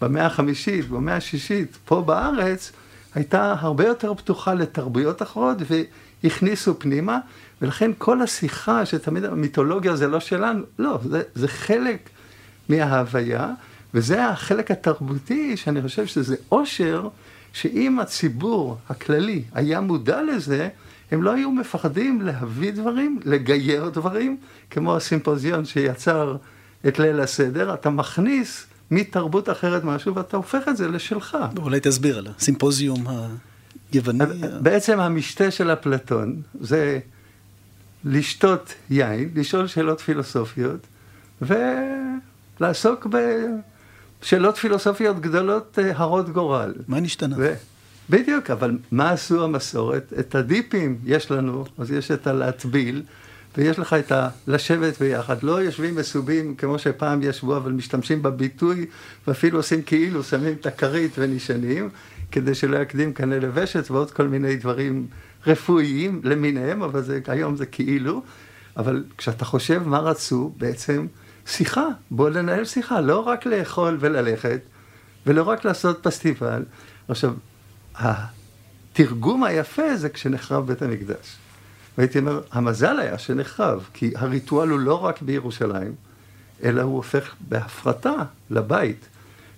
[0.00, 2.72] במאה החמישית, במאה השישית, פה בארץ,
[3.14, 5.56] הייתה הרבה יותר פתוחה לתרבויות אחרות,
[6.24, 7.18] והכניסו פנימה,
[7.62, 12.08] ולכן כל השיחה שתמיד המיתולוגיה זה לא שלנו, לא, זה, זה חלק
[12.68, 13.50] מההוויה.
[13.94, 17.08] וזה החלק התרבותי, שאני חושב שזה עושר,
[17.52, 20.68] שאם הציבור הכללי היה מודע לזה,
[21.10, 24.36] הם לא היו מפחדים להביא דברים, לגייר דברים,
[24.70, 26.36] כמו הסימפוזיון שיצר
[26.88, 31.36] את ליל הסדר, אתה מכניס מתרבות אחרת משהו ואתה הופך את זה לשלך.
[31.58, 33.04] אולי תסביר על הסימפוזיום
[33.92, 34.24] היווני.
[34.60, 36.98] בעצם המשתה של אפלטון זה
[38.04, 40.86] לשתות יין, לשאול שאלות פילוסופיות
[41.42, 43.06] ולעסוק
[44.22, 46.74] בשאלות פילוסופיות גדולות אה, הרות גורל.
[46.88, 47.36] מה נשתנה?
[47.38, 47.54] ו...
[48.10, 50.12] בדיוק, אבל מה עשו המסורת?
[50.18, 53.02] את הדיפים יש לנו, אז יש את הלהטביל,
[53.56, 55.42] ויש לך את הלשבת ביחד.
[55.42, 58.86] לא יושבים מסובים כמו שפעם ישבו, אבל משתמשים בביטוי,
[59.26, 61.88] ואפילו עושים כאילו, שמים את הכרית ונשענים,
[62.32, 65.06] כדי שלא יקדים קנה לבשת ועוד כל מיני דברים
[65.46, 68.22] רפואיים למיניהם, אבל זה, היום זה כאילו.
[68.76, 71.06] אבל כשאתה חושב מה רצו, בעצם
[71.46, 74.60] שיחה, בוא לנהל שיחה, לא רק לאכול וללכת,
[75.26, 76.62] ולא רק לעשות פסטיבל.
[77.08, 77.34] עכשיו,
[77.94, 81.36] התרגום היפה זה כשנחרב בית המקדש.
[81.98, 85.94] והייתי אומר, המזל היה שנחרב, כי הריטואל הוא לא רק בירושלים,
[86.62, 88.14] אלא הוא הופך בהפרטה
[88.50, 89.06] לבית.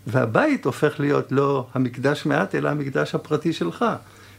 [0.06, 3.84] והבית הופך להיות לא המקדש מעט, אלא המקדש הפרטי שלך.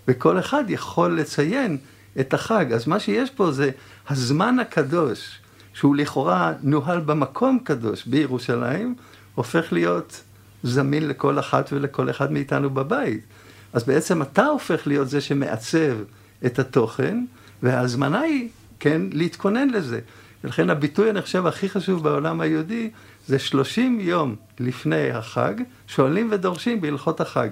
[0.07, 1.77] וכל אחד יכול לציין
[2.19, 2.73] את החג.
[2.73, 3.69] אז מה שיש פה זה
[4.09, 5.39] הזמן הקדוש,
[5.73, 8.95] שהוא לכאורה נוהל במקום קדוש בירושלים,
[9.35, 10.21] הופך להיות
[10.63, 13.21] זמין לכל אחת ולכל אחד מאיתנו בבית.
[13.73, 15.97] אז בעצם אתה הופך להיות זה שמעצב
[16.45, 17.25] את התוכן,
[17.63, 19.99] וההזמנה היא, כן, להתכונן לזה.
[20.43, 22.89] ולכן הביטוי, אני חושב, הכי חשוב בעולם היהודי,
[23.27, 25.53] זה 30 יום לפני החג,
[25.87, 27.49] שואלים ודורשים בהלכות החג.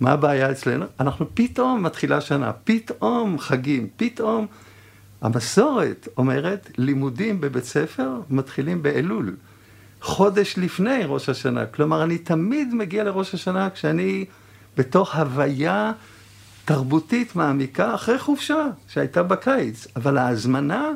[0.00, 0.84] מה הבעיה אצלנו?
[1.00, 4.46] אנחנו פתאום מתחילה שנה, פתאום חגים, פתאום...
[5.22, 9.36] המסורת אומרת, לימודים בבית ספר מתחילים באלול.
[10.00, 11.66] חודש לפני ראש השנה.
[11.66, 14.24] כלומר, אני תמיד מגיע לראש השנה כשאני
[14.76, 15.92] בתוך הוויה
[16.64, 19.86] תרבותית מעמיקה אחרי חופשה שהייתה בקיץ.
[19.96, 20.88] אבל ההזמנה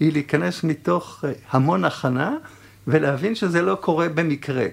[0.00, 2.36] היא להיכנס מתוך אה, המון הכנה
[2.86, 4.66] ולהבין שזה לא קורה במקרה.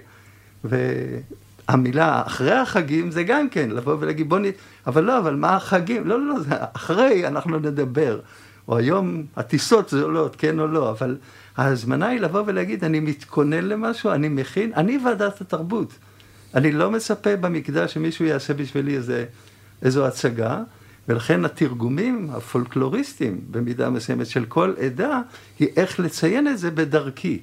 [1.68, 4.42] והמילה אחרי החגים זה גם כן, לבוא ולהגיד בוא נ...
[4.86, 6.06] אבל לא, אבל מה החגים?
[6.06, 8.20] לא, לא, לא, אחרי אנחנו נדבר.
[8.68, 11.16] או היום הטיסות זולות, כן או לא, אבל
[11.56, 15.92] ההזמנה היא לבוא ולהגיד, אני מתכונן למשהו, אני מכין, אני ועדת התרבות.
[16.54, 19.24] אני לא מצפה במקדש שמישהו יעשה בשבילי איזה,
[19.82, 20.62] איזו הצגה,
[21.08, 25.20] ולכן התרגומים הפולקלוריסטיים, במידה מסוימת, של כל עדה,
[25.58, 27.40] היא איך לציין את זה בדרכי.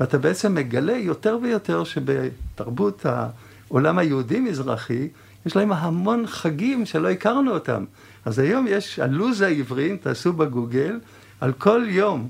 [0.00, 3.06] ואתה בעצם מגלה יותר ויותר שבתרבות
[3.70, 5.08] העולם היהודי-מזרחי,
[5.46, 7.84] יש להם המון חגים שלא הכרנו אותם.
[8.24, 10.98] אז היום יש, הלו"ז העברי, תעשו בגוגל,
[11.40, 12.28] על כל יום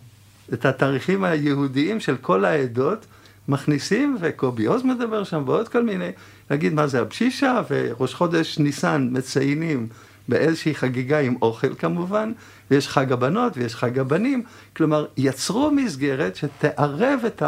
[0.53, 3.07] את התאריכים היהודיים של כל העדות,
[3.49, 6.11] מכניסים, וקובי עוז מדבר שם, ועוד כל מיני,
[6.51, 9.87] להגיד מה זה הבשישה, וראש חודש ניסן מציינים
[10.29, 12.33] באיזושהי חגיגה עם אוכל כמובן,
[12.71, 14.43] ויש חג הבנות ויש חג הבנים,
[14.77, 17.43] כלומר, יצרו מסגרת שתערב את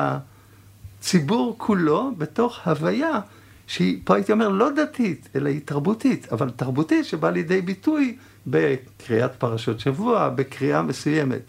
[0.99, 3.21] הציבור כולו בתוך הוויה
[3.71, 9.35] שהיא, פה הייתי אומר, לא דתית, אלא היא תרבותית, אבל תרבותית שבאה לידי ביטוי בקריאת
[9.39, 11.41] פרשות שבוע, בקריאה מסוימת.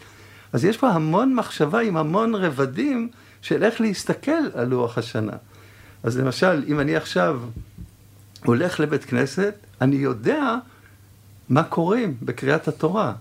[0.52, 3.08] אז יש פה המון מחשבה עם המון רבדים
[3.42, 5.32] של איך להסתכל על לוח השנה.
[6.02, 7.40] אז למשל, אם אני עכשיו
[8.44, 10.56] הולך לבית כנסת, אני יודע
[11.48, 13.12] מה קוראים בקריאת התורה.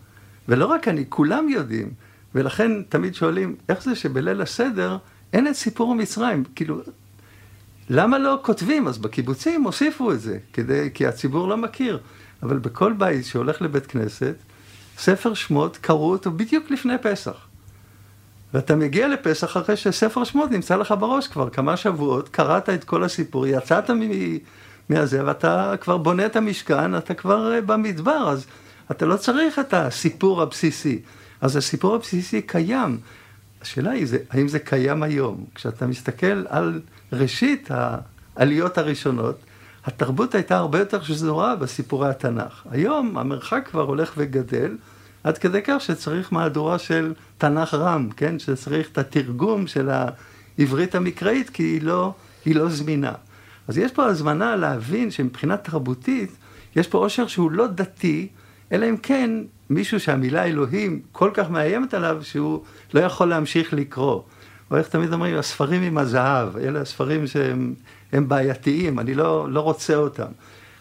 [0.47, 1.89] ולא רק אני, כולם יודעים.
[2.35, 4.97] ולכן תמיד שואלים, איך זה שבליל הסדר
[5.33, 6.43] אין את סיפור מצרים?
[6.55, 6.81] כאילו,
[7.93, 8.88] למה לא כותבים?
[8.88, 11.99] אז בקיבוצים הוסיפו את זה, כדי, כי הציבור לא מכיר.
[12.43, 14.36] אבל בכל בית שהולך לבית כנסת,
[14.97, 17.36] ספר שמות, קראו אותו בדיוק לפני פסח.
[18.54, 23.04] ואתה מגיע לפסח אחרי שספר שמות נמצא לך בראש כבר כמה שבועות, קראת את כל
[23.04, 23.89] הסיפור, יצאת
[24.89, 28.45] מהזה, ואתה כבר בונה את המשכן, אתה כבר אה, במדבר, אז
[28.91, 31.01] אתה לא צריך את הסיפור הבסיסי.
[31.41, 32.97] אז הסיפור הבסיסי קיים.
[33.62, 35.45] השאלה היא, זה, האם זה קיים היום?
[35.56, 36.82] כשאתה מסתכל על
[37.13, 37.69] ראשית
[38.36, 39.39] העליות הראשונות,
[39.86, 42.63] התרבות הייתה הרבה יותר שזורה בסיפורי התנ"ך.
[42.71, 44.78] היום המרחק כבר הולך וגדל,
[45.24, 48.39] עד כדי כך שצריך מהדורה של תנ"ך רם, כן?
[48.39, 52.13] שצריך את התרגום של העברית המקראית, כי היא לא,
[52.45, 53.13] היא לא זמינה.
[53.67, 56.32] אז יש פה הזמנה להבין שמבחינה תרבותית,
[56.76, 58.28] יש פה עושר שהוא לא דתי,
[58.71, 59.32] אלא אם כן
[59.71, 64.21] מישהו שהמילה אלוהים כל כך מאיימת עליו, שהוא לא יכול להמשיך לקרוא.
[64.71, 69.95] או איך תמיד אומרים, הספרים עם הזהב, אלה הספרים שהם בעייתיים, אני לא, לא רוצה
[69.95, 70.31] אותם.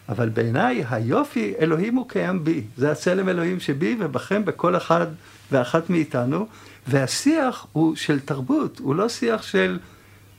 [0.09, 2.63] אבל בעיניי היופי, אלוהים הוא קיים בי.
[2.77, 5.07] זה הצלם אלוהים שבי ובכם, בכל אחד
[5.51, 6.47] ואחת מאיתנו.
[6.87, 9.79] והשיח הוא של תרבות, הוא לא שיח של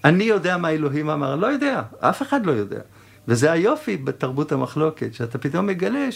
[0.04, 2.80] אני יודע מה אלוהים אמר, לא יודע, אף אחד לא יודע.
[3.28, 6.12] וזה היופי בתרבות המחלוקת, שאתה פתאום מגלה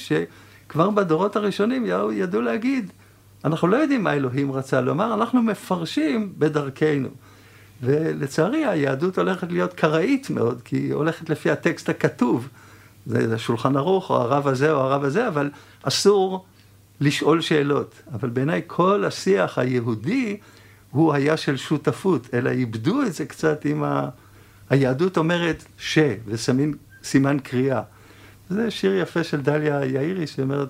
[0.68, 2.92] כבר בדורות הראשונים ידעו להגיד,
[3.44, 7.09] אנחנו לא יודעים מה אלוהים רצה לומר, אנחנו מפרשים בדרכנו.
[7.83, 12.48] ולצערי היהדות הולכת להיות קראית מאוד, כי היא הולכת לפי הטקסט הכתוב.
[13.07, 15.50] זה השולחן ערוך, או הרב הזה או הרב הזה, אבל
[15.83, 16.44] אסור
[17.00, 18.02] לשאול שאלות.
[18.12, 20.37] אבל בעיניי כל השיח היהודי
[20.90, 24.09] הוא היה של שותפות, אלא איבדו את זה קצת עם ה...
[24.70, 26.74] היהדות אומרת ש, ושמים
[27.05, 27.83] סימן קריאה.
[28.51, 30.69] זה שיר יפה של דליה יאירי שאומרת,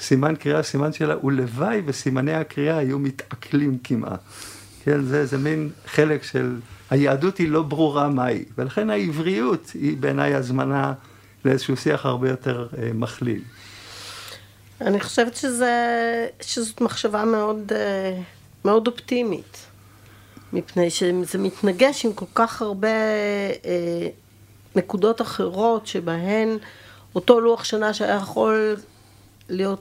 [0.00, 4.20] סימן קריאה, סימן שלה, ולוואי וסימני הקריאה היו מתעכלים כמעט.
[4.84, 6.56] כן, זה, זה מין חלק של,
[6.90, 10.92] היהדות היא לא ברורה מהי, ולכן העבריות היא בעיניי הזמנה
[11.44, 13.40] לאיזשהו שיח הרבה יותר אה, מכליל.
[14.80, 15.74] אני חושבת שזה,
[16.40, 18.20] שזאת מחשבה מאוד, אה,
[18.64, 19.66] מאוד אופטימית,
[20.52, 24.08] מפני שזה מתנגש עם כל כך הרבה אה,
[24.76, 26.58] נקודות אחרות שבהן
[27.18, 28.76] אותו לוח שנה שהיה יכול
[29.48, 29.80] להיות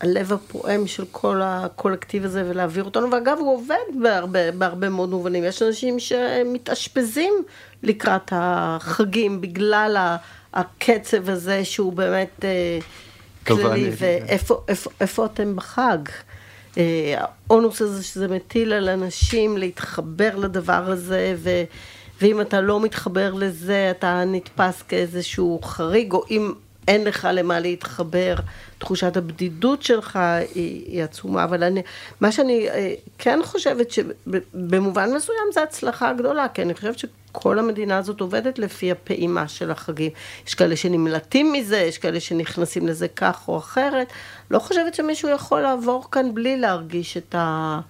[0.00, 5.44] הלב הפועם של כל הקולקטיב הזה ולהעביר אותנו, ואגב הוא עובד בהרבה, בהרבה מאוד מובנים,
[5.44, 7.34] יש אנשים שמתאשפזים
[7.82, 10.16] לקראת החגים בגלל
[10.54, 12.78] הקצב הזה שהוא באמת אה,
[13.46, 15.98] כללי, ואיפה איפה, איפה אתם בחג?
[16.78, 21.50] אה, האונוס הזה שזה מטיל על אנשים להתחבר לדבר הזה, ו,
[22.20, 26.52] ואם אתה לא מתחבר לזה, אתה נתפס כאיזשהו חריג, או אם
[26.88, 28.34] אין לך למה להתחבר,
[28.78, 30.16] תחושת הבדידות שלך
[30.54, 31.82] היא, היא עצומה, אבל אני,
[32.20, 37.98] מה שאני אה, כן חושבת שבמובן מסוים זה הצלחה גדולה, כי אני חושבת שכל המדינה
[37.98, 40.10] הזאת עובדת לפי הפעימה של החגים.
[40.46, 44.06] יש כאלה שנמלטים מזה, יש כאלה שנכנסים לזה כך או אחרת.
[44.50, 47.80] לא חושבת שמישהו יכול לעבור כאן בלי להרגיש את ה...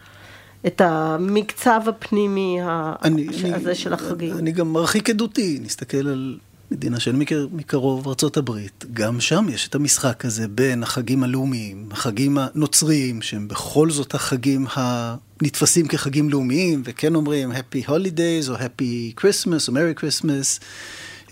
[0.66, 2.58] את המקצב הפנימי
[3.04, 4.38] אני, הזה אני, של החגים.
[4.38, 6.38] אני גם מרחיק עדותי, נסתכל על
[6.70, 8.50] מדינה שאני מכיר מקרוב, ארה"ב,
[8.92, 14.66] גם שם יש את המשחק הזה בין החגים הלאומיים, החגים הנוצריים, שהם בכל זאת החגים
[14.72, 20.64] הנתפסים כחגים לאומיים, וכן אומרים Happy Holidays או Happy Christmas או Merry Christmas.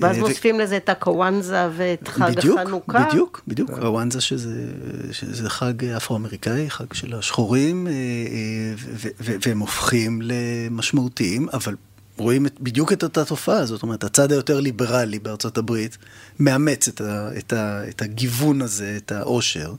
[0.01, 3.05] ואז מוסיפים לזה את הקוואנזה ואת חג בדיוק, החנוכה.
[3.09, 4.67] בדיוק, בדיוק, קוואנזה שזה,
[5.13, 9.11] שזה חג אפרו-אמריקאי, חג של השחורים, אה, אה,
[9.47, 11.75] והם הופכים למשמעותיים, אבל
[12.19, 15.99] רואים את, בדיוק את אותה תופעה, זאת אומרת, הצד היותר ליברלי בארצות הברית
[16.41, 19.73] מאמץ את, ה, את, ה, את הגיוון הזה, את העושר,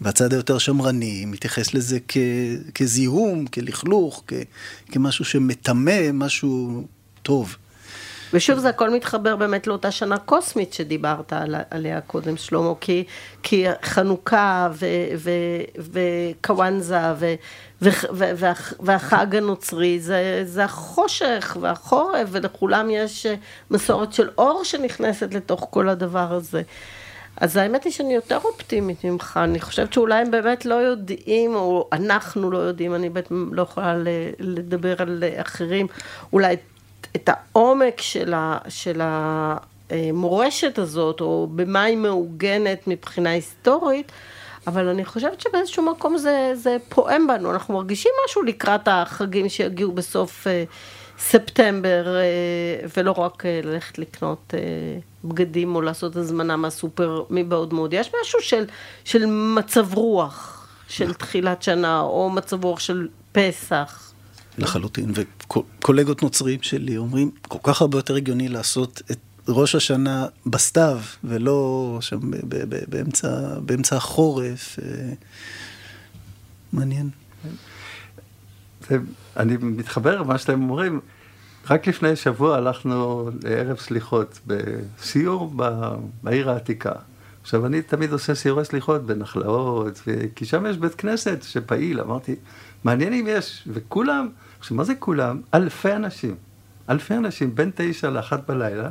[0.00, 2.16] והצד היותר שמרני מתייחס לזה כ,
[2.74, 4.32] כזיהום, כלכלוך, כ,
[4.90, 6.84] כמשהו שמטמא משהו
[7.22, 7.56] טוב.
[8.32, 13.04] ושוב זה הכל מתחבר באמת לאותה שנה קוסמית שדיברת על, עליה קודם שלמה, כי,
[13.42, 14.68] כי חנוכה
[15.92, 17.00] וקוואנזה
[18.80, 23.26] והחג הנוצרי זה, זה החושך והחורף ולכולם יש
[23.70, 26.62] מסורת של אור שנכנסת לתוך כל הדבר הזה.
[27.36, 31.88] אז האמת היא שאני יותר אופטימית ממך, אני חושבת שאולי הם באמת לא יודעים, או
[31.92, 33.94] אנחנו לא יודעים, אני באמת לא יכולה
[34.38, 35.86] לדבר על אחרים,
[36.32, 36.56] אולי
[37.16, 39.00] את העומק של, ה, של
[39.90, 44.12] המורשת הזאת, או במה היא מעוגנת מבחינה היסטורית,
[44.66, 49.92] אבל אני חושבת שבאיזשהו מקום זה, זה פועם בנו, אנחנו מרגישים משהו לקראת החגים שיגיעו
[49.92, 50.64] בסוף אה,
[51.18, 54.60] ספטמבר, אה, ולא רק אה, ללכת לקנות אה,
[55.24, 58.64] בגדים או לעשות הזמנה מהסופר מבעוד מועד, יש משהו של,
[59.04, 64.12] של מצב רוח של תחילת שנה, או מצב רוח של פסח.
[64.58, 71.00] לחלוטין, וקולגות נוצרים שלי אומרים, כל כך הרבה יותר הגיוני לעשות את ראש השנה בסתיו,
[71.24, 72.20] ולא שם
[72.88, 74.78] באמצע, באמצע החורף.
[74.82, 75.12] אה,
[76.72, 77.10] מעניין.
[79.36, 81.00] אני מתחבר למה שאתם אומרים.
[81.70, 85.54] רק לפני שבוע הלכנו לערב סליחות בסיור
[86.22, 86.92] בעיר העתיקה.
[87.42, 90.00] עכשיו, אני תמיד עושה סיורי סליחות בנחלאות,
[90.34, 92.00] כי שם יש בית כנסת שפעיל.
[92.00, 92.36] אמרתי,
[92.84, 94.28] מעניין אם יש, וכולם,
[94.58, 95.40] עכשיו, מה זה כולם?
[95.54, 96.34] אלפי אנשים.
[96.88, 98.90] אלפי אנשים, בין תשע לאחת בלילה,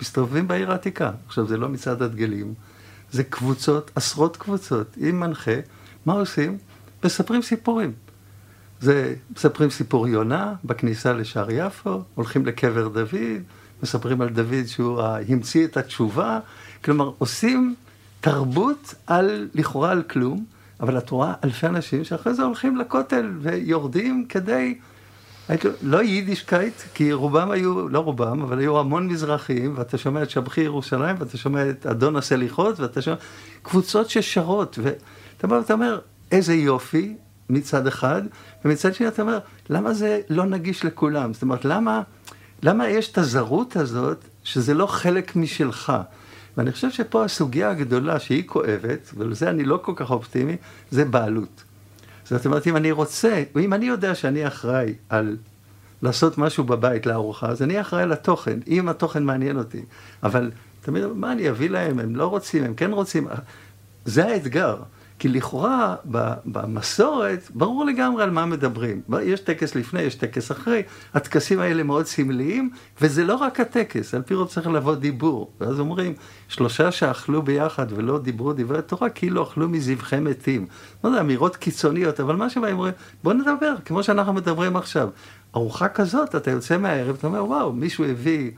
[0.00, 1.10] מסתובבים בעיר העתיקה.
[1.26, 2.54] עכשיו, זה לא מצעד הדגלים,
[3.12, 5.56] זה קבוצות, עשרות קבוצות, עם מנחה.
[6.06, 6.58] מה עושים?
[7.04, 7.92] מספרים סיפורים.
[8.80, 13.42] זה, מספרים סיפור יונה בכניסה לשער יפו, הולכים לקבר דוד,
[13.82, 16.40] מספרים על דוד שהוא המציא את התשובה.
[16.84, 17.74] כלומר, עושים
[18.20, 20.44] תרבות על, לכאורה על כלום,
[20.80, 24.78] אבל את רואה אלפי אנשים שאחרי זה הולכים לכותל ויורדים כדי
[25.82, 30.60] לא יידישקייט, כי רובם היו, לא רובם, אבל היו המון מזרחיים, ואתה שומע את שבחי
[30.60, 33.16] ירושלים, ואתה שומע את אדון הסליחות, ואתה שומע
[33.62, 35.98] קבוצות ששרות, ואתה אומר, אתה אומר,
[36.32, 37.16] איזה יופי
[37.50, 38.22] מצד אחד,
[38.64, 39.38] ומצד שני אתה אומר,
[39.70, 41.32] למה זה לא נגיש לכולם?
[41.32, 42.02] זאת אומרת, למה,
[42.62, 45.92] למה יש את הזרות הזאת, שזה לא חלק משלך?
[46.56, 50.56] ואני חושב שפה הסוגיה הגדולה שהיא כואבת, ולזה אני לא כל כך אופטימי,
[50.90, 51.64] זה בעלות.
[52.30, 55.36] זאת אומרת, אם אני רוצה, ואם אני יודע שאני אחראי על
[56.02, 59.82] לעשות משהו בבית לארוחה, אז אני אחראי על התוכן, אם התוכן מעניין אותי.
[60.22, 60.50] אבל
[60.80, 63.28] תמיד, מה אני אביא להם, הם לא רוצים, הם כן רוצים.
[64.04, 64.76] זה האתגר.
[65.20, 65.94] כי לכאורה
[66.44, 69.00] במסורת, ברור לגמרי על מה מדברים.
[69.22, 70.82] יש טקס לפני, יש טקס אחרי,
[71.14, 75.50] הטקסים האלה מאוד סמליים, וזה לא רק הטקס, על פי רוב צריך לבוא דיבור.
[75.60, 76.14] ואז אומרים,
[76.48, 80.66] שלושה שאכלו ביחד ולא דיברו דברי תורה, כאילו אכלו מזבחי מתים.
[81.04, 85.08] לא יודע, אמירות קיצוניות, אבל מה שבאים אומרים, בוא נדבר, כמו שאנחנו מדברים עכשיו.
[85.56, 88.50] ארוחה כזאת, אתה יוצא מהערב, אתה אומר, וואו, מישהו הביא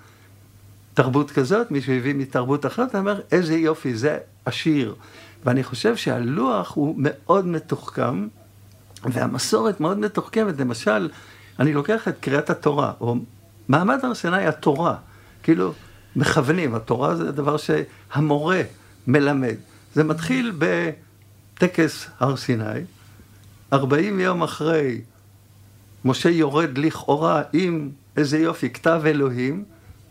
[0.95, 4.95] תרבות כזאת, מישהו הביא מתרבות אחרת, אתה אומר, איזה יופי, זה עשיר.
[5.45, 8.28] ואני חושב שהלוח הוא מאוד מתוחכם,
[9.05, 10.61] והמסורת מאוד מתוחכמת.
[10.61, 11.11] למשל,
[11.59, 13.16] אני לוקח את קריאת התורה, או
[13.68, 14.97] מעמד הר סיני התורה,
[15.43, 15.72] כאילו
[16.16, 18.62] מכוונים, התורה זה דבר שהמורה
[19.07, 19.55] מלמד.
[19.95, 22.64] זה מתחיל בטקס הר סיני,
[23.72, 25.01] 40 יום אחרי
[26.05, 29.64] משה יורד לכאורה עם איזה יופי, כתב אלוהים,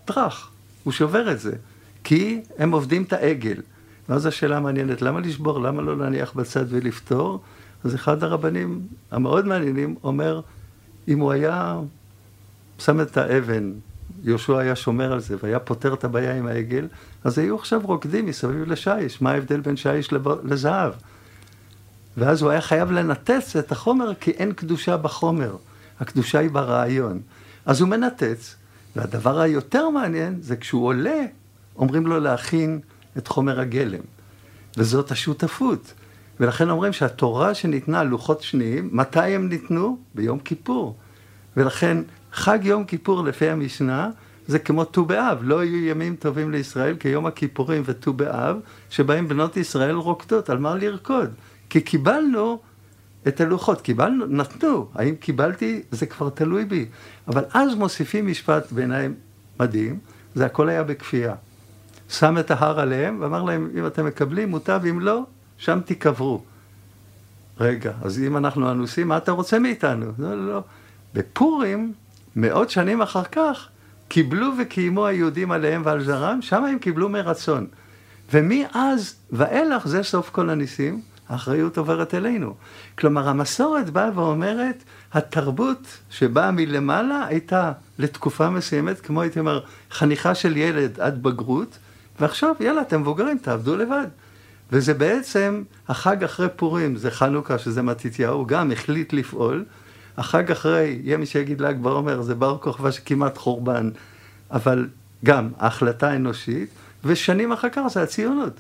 [0.06, 0.52] טראח,
[0.84, 1.52] הוא שובר את זה,
[2.04, 3.62] כי הם עובדים את העגל.
[4.12, 5.60] ואז השאלה המעניינת, למה לשבור?
[5.60, 7.42] למה לא להניח בצד ולפתור?
[7.84, 8.82] אז אחד הרבנים
[9.12, 10.42] המאוד מעניינים אומר,
[11.08, 11.80] אם הוא היה
[12.80, 13.72] שם את האבן,
[14.24, 16.88] יהושע היה שומר על זה והיה פותר את הבעיה עם העגל,
[17.24, 20.94] אז היו עכשיו רוקדים מסביב לשיש, מה ההבדל בין שיש לזהב?
[22.18, 25.56] ואז הוא היה חייב לנתץ את החומר כי אין קדושה בחומר,
[26.00, 27.20] הקדושה היא ברעיון.
[27.66, 28.56] אז הוא מנתץ,
[28.96, 31.26] והדבר היותר מעניין זה כשהוא עולה,
[31.76, 32.80] אומרים לו להכין
[33.18, 34.02] את חומר הגלם.
[34.78, 35.94] וזאת השותפות.
[36.40, 39.98] ולכן אומרים שהתורה שניתנה, לוחות שניים, מתי הם ניתנו?
[40.16, 40.96] ביום כיפור.
[41.58, 41.98] ולכן
[42.34, 44.10] חג יום כיפור לפי המשנה
[44.48, 48.58] זה כמו ט"ו באב, לא יהיו ימים טובים לישראל כיום הכיפורים וט"ו באב,
[48.90, 51.30] שבהם בנות ישראל רוקדות, על מה לרקוד?
[51.70, 52.60] כי קיבלנו
[53.28, 55.82] את הלוחות, קיבלנו, נתנו, האם קיבלתי?
[55.92, 56.86] זה כבר תלוי בי.
[57.28, 59.10] אבל אז מוסיפים משפט בעיניי
[59.60, 60.00] מדהים,
[60.36, 61.36] זה הכל היה בכפייה.
[62.12, 65.24] שם את ההר עליהם, ואמר להם, אם אתם מקבלים, מוטב, אם לא,
[65.58, 66.44] שם תיקברו.
[67.60, 70.06] רגע, אז אם אנחנו אנוסים, מה אתה רוצה מאיתנו?
[70.20, 70.64] לא, לא, לא.
[71.14, 71.94] בפורים,
[72.36, 73.68] מאות שנים אחר כך,
[74.08, 77.68] קיבלו וקיימו היהודים עליהם ועל זרם, שם הם קיבלו מרצון.
[78.34, 82.54] ומאז ואילך, זה סוף כל הניסים, האחריות עוברת אלינו.
[82.98, 84.84] כלומר, המסורת באה ואומרת,
[85.14, 91.78] התרבות שבאה מלמעלה הייתה לתקופה מסוימת, כמו הייתי אומר, חניכה של ילד עד בגרות,
[92.22, 94.08] ועכשיו, יאללה, אתם מבוגרים, תעבדו לבד.
[94.72, 99.66] וזה בעצם, החג אחרי פורים, זה חנוכה, שזה מתתיהו, גם החליט לפעול.
[100.18, 103.90] החג אחרי, יהיה מי שיגיד ל"ג בעומר, זה בר כוכבא שכמעט חורבן,
[104.52, 104.88] אבל
[105.26, 106.70] גם ההחלטה האנושית,
[107.04, 108.54] ושנים אחר כך זה הציונות.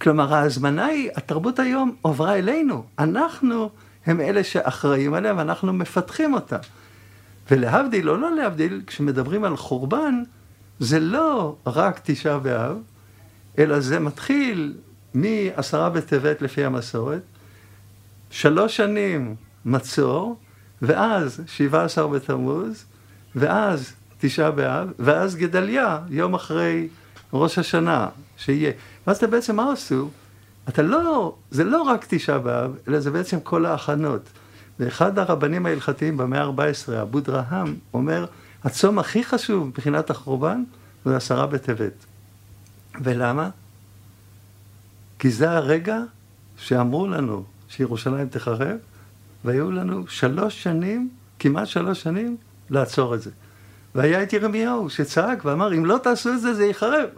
[0.00, 2.84] כלומר, ההזמנה היא, התרבות היום עברה אלינו.
[2.98, 3.70] אנחנו
[4.06, 6.56] הם אלה שאחראים עליה ואנחנו מפתחים אותה.
[7.50, 10.22] ולהבדיל, או לא להבדיל, כשמדברים על חורבן,
[10.80, 12.76] זה לא רק תשעה באב,
[13.58, 14.74] אלא זה מתחיל
[15.14, 17.22] מעשרה בטבת לפי המסורת,
[18.30, 19.34] שלוש שנים
[19.64, 20.36] מצור,
[20.82, 22.84] ואז שבעה עשר בתמוז,
[23.34, 26.88] ואז תשעה באב, ואז גדליה, יום אחרי
[27.32, 28.72] ראש השנה, שיהיה.
[29.06, 30.10] ואז אתה בעצם, מה עשו?
[30.68, 34.22] אתה לא, זה לא רק תשעה באב, אלא זה בעצם כל ההכנות.
[34.80, 38.26] ואחד הרבנים ההלכתיים במאה ה-14, אבו דרהם, אומר,
[38.64, 40.64] הצום הכי חשוב מבחינת החורבן
[41.04, 42.06] זה עשרה בטבת.
[43.02, 43.50] ולמה?
[45.18, 45.98] כי זה הרגע
[46.56, 48.76] שאמרו לנו שירושלים תחרב,
[49.44, 52.36] והיו לנו שלוש שנים, כמעט שלוש שנים,
[52.70, 53.30] לעצור את זה.
[53.94, 57.08] והיה את ירמיהו שצעק ואמר, אם לא תעשו את זה, זה ייחרב.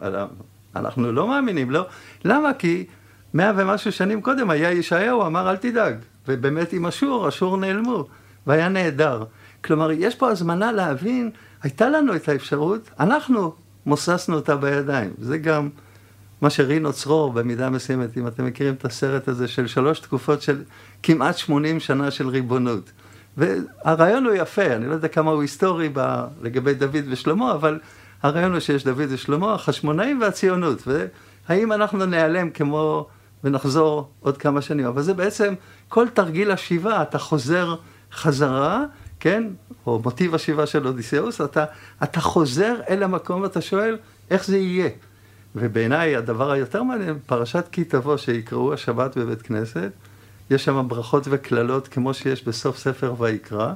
[0.77, 1.87] אנחנו לא מאמינים, לא.
[2.25, 2.55] למה?
[2.55, 2.87] כי
[3.35, 5.95] מאה ומשהו שנים קודם היה ישעיהו, אמר, אל תדאג.
[6.29, 8.07] ובאמת עם אשור, אשור נעלמו,
[8.47, 9.25] והיה נהדר.
[9.65, 11.31] כלומר, יש פה הזמנה להבין,
[11.63, 13.55] הייתה לנו את האפשרות, אנחנו
[13.89, 15.11] מוססנו אותה בידיים.
[15.19, 15.69] זה גם
[16.41, 20.63] מה שרינו צרור במידה מסוימת, אם אתם מכירים את הסרט הזה של שלוש תקופות של
[21.03, 22.93] כמעט 80 שנה של ריבונות.
[23.37, 26.25] והרעיון הוא יפה, אני לא יודע כמה הוא היסטורי ב...
[26.43, 27.79] לגבי דוד ושלמה, אבל
[28.23, 30.89] הרעיון הוא שיש דוד ושלמה, החשמונאים והציונות.
[31.49, 33.07] והאם אנחנו ניעלם כמו...
[33.45, 34.87] ונחזור עוד כמה שנים.
[34.87, 35.55] אבל זה בעצם
[35.89, 37.75] כל תרגיל השיבה, אתה חוזר
[38.13, 38.85] חזרה,
[39.21, 39.45] כן?
[39.87, 41.65] או מוטיב השיבה של אודיסאוס, אתה,
[42.03, 43.97] אתה חוזר אל המקום ואתה שואל,
[44.31, 44.89] איך זה יהיה?
[45.57, 49.91] ובעיניי הדבר היותר מעניין, פרשת כי תבוא שיקראו השבת בבית כנסת,
[50.51, 53.73] יש שם ברכות וקללות כמו שיש בסוף ספר ויקרא,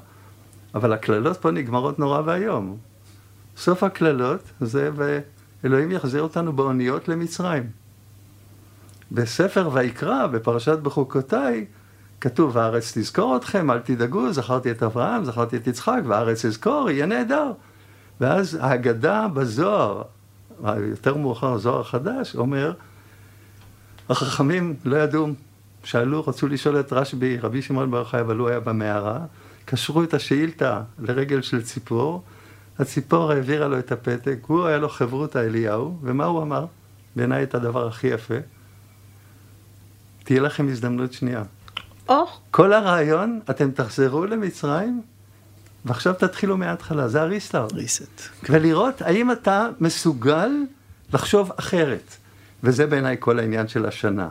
[0.74, 2.76] אבל הקללות פה נגמרות נורא ואיום.
[3.56, 4.90] סוף הקללות זה
[5.64, 7.62] אלוהים יחזיר אותנו באוניות למצרים.
[9.12, 11.66] בספר ויקרא, בפרשת בחוקותיי,
[12.22, 17.06] כתוב, הארץ תזכור אתכם, אל תדאגו, זכרתי את אברהם, זכרתי את יצחק, והארץ אזכור, יהיה
[17.06, 17.52] נהדר.
[18.20, 20.02] ואז ההגדה בזוהר,
[20.64, 22.72] יותר מאוחר, הזוהר החדש, אומר,
[24.08, 25.28] החכמים לא ידעו,
[25.84, 29.18] שאלו, רצו לשאול את רשב"י, רבי שמעון בר חי, אבל הוא היה במערה,
[29.64, 32.22] קשרו את השאילתה לרגל של ציפור,
[32.78, 36.66] הציפור העבירה לו את הפתק, הוא היה לו חברותא אליהו, ומה הוא אמר?
[37.16, 38.38] בעיניי את הדבר הכי יפה,
[40.24, 41.42] תהיה לכם הזדמנות שנייה.
[42.08, 42.26] או.
[42.50, 45.02] כל הרעיון, אתם תחזרו למצרים,
[45.84, 47.72] ועכשיו תתחילו מההתחלה, זה הריסטארט.
[47.72, 48.22] ריסט.
[48.50, 50.50] ולראות האם אתה מסוגל
[51.12, 52.16] לחשוב אחרת.
[52.62, 54.28] וזה בעיניי כל העניין של השנה.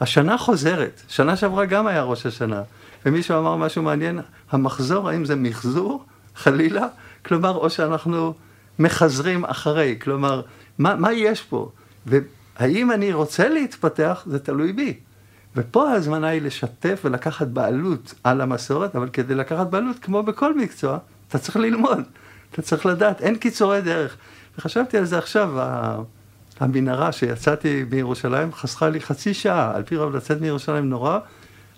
[0.00, 2.62] השנה חוזרת, שנה שעברה גם היה ראש השנה,
[3.06, 6.04] ומישהו אמר משהו מעניין, המחזור, האם זה מחזור,
[6.36, 6.86] חלילה?
[7.24, 8.34] כלומר, או שאנחנו
[8.78, 10.42] מחזרים אחרי, כלומר,
[10.78, 11.70] מה, מה יש פה?
[12.06, 14.98] והאם אני רוצה להתפתח, זה תלוי בי.
[15.56, 20.98] ופה ההזמנה היא לשתף ולקחת בעלות על המסורת, אבל כדי לקחת בעלות, כמו בכל מקצוע,
[21.28, 22.00] אתה צריך ללמוד,
[22.52, 24.16] אתה צריך לדעת, אין קיצורי דרך.
[24.58, 25.50] וחשבתי על זה עכשיו,
[26.60, 31.18] המנהרה שיצאתי מירושלים חסכה לי חצי שעה, על פי רוב לצאת מירושלים נורא,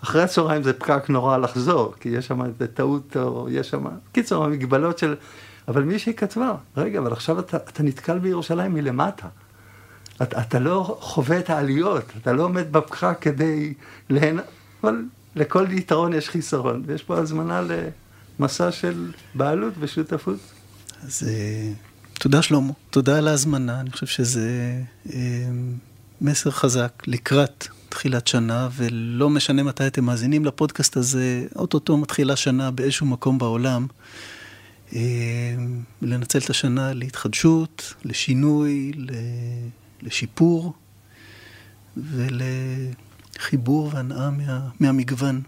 [0.03, 4.45] אחרי הצהריים זה פקק נורא לחזור, כי יש שם איזה טעות, או יש שם, קיצור,
[4.45, 5.15] המגבלות של...
[5.69, 9.29] אבל מישהי כתבה, רגע, אבל עכשיו אתה, אתה נתקל בירושלים מלמטה.
[10.23, 13.75] אתה, אתה לא חווה את העליות, אתה לא עומד בפקק כדי
[14.11, 14.39] להנ...
[14.83, 15.05] אבל
[15.37, 17.63] לכל יתרון יש חיסרון, ויש פה הזמנה
[18.39, 20.39] למסע של בעלות ושותפות.
[21.03, 21.73] אז אה,
[22.19, 24.81] תודה שלמה, תודה על ההזמנה, אני חושב שזה
[25.13, 25.49] אה,
[26.21, 32.71] מסר חזק לקראת תחילת שנה, ולא משנה מתי אתם מאזינים לפודקאסט הזה, אוטוטו מתחילה שנה
[32.71, 33.87] באיזשהו מקום בעולם.
[34.95, 35.01] אה,
[36.03, 38.93] לנצל את השנה להתחדשות, לשינוי,
[40.03, 40.73] לשיפור
[41.97, 45.43] ולחיבור והנאה מה, מהמגוון.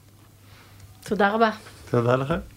[1.05, 1.51] תודה רבה.
[1.90, 2.55] תודה לכם.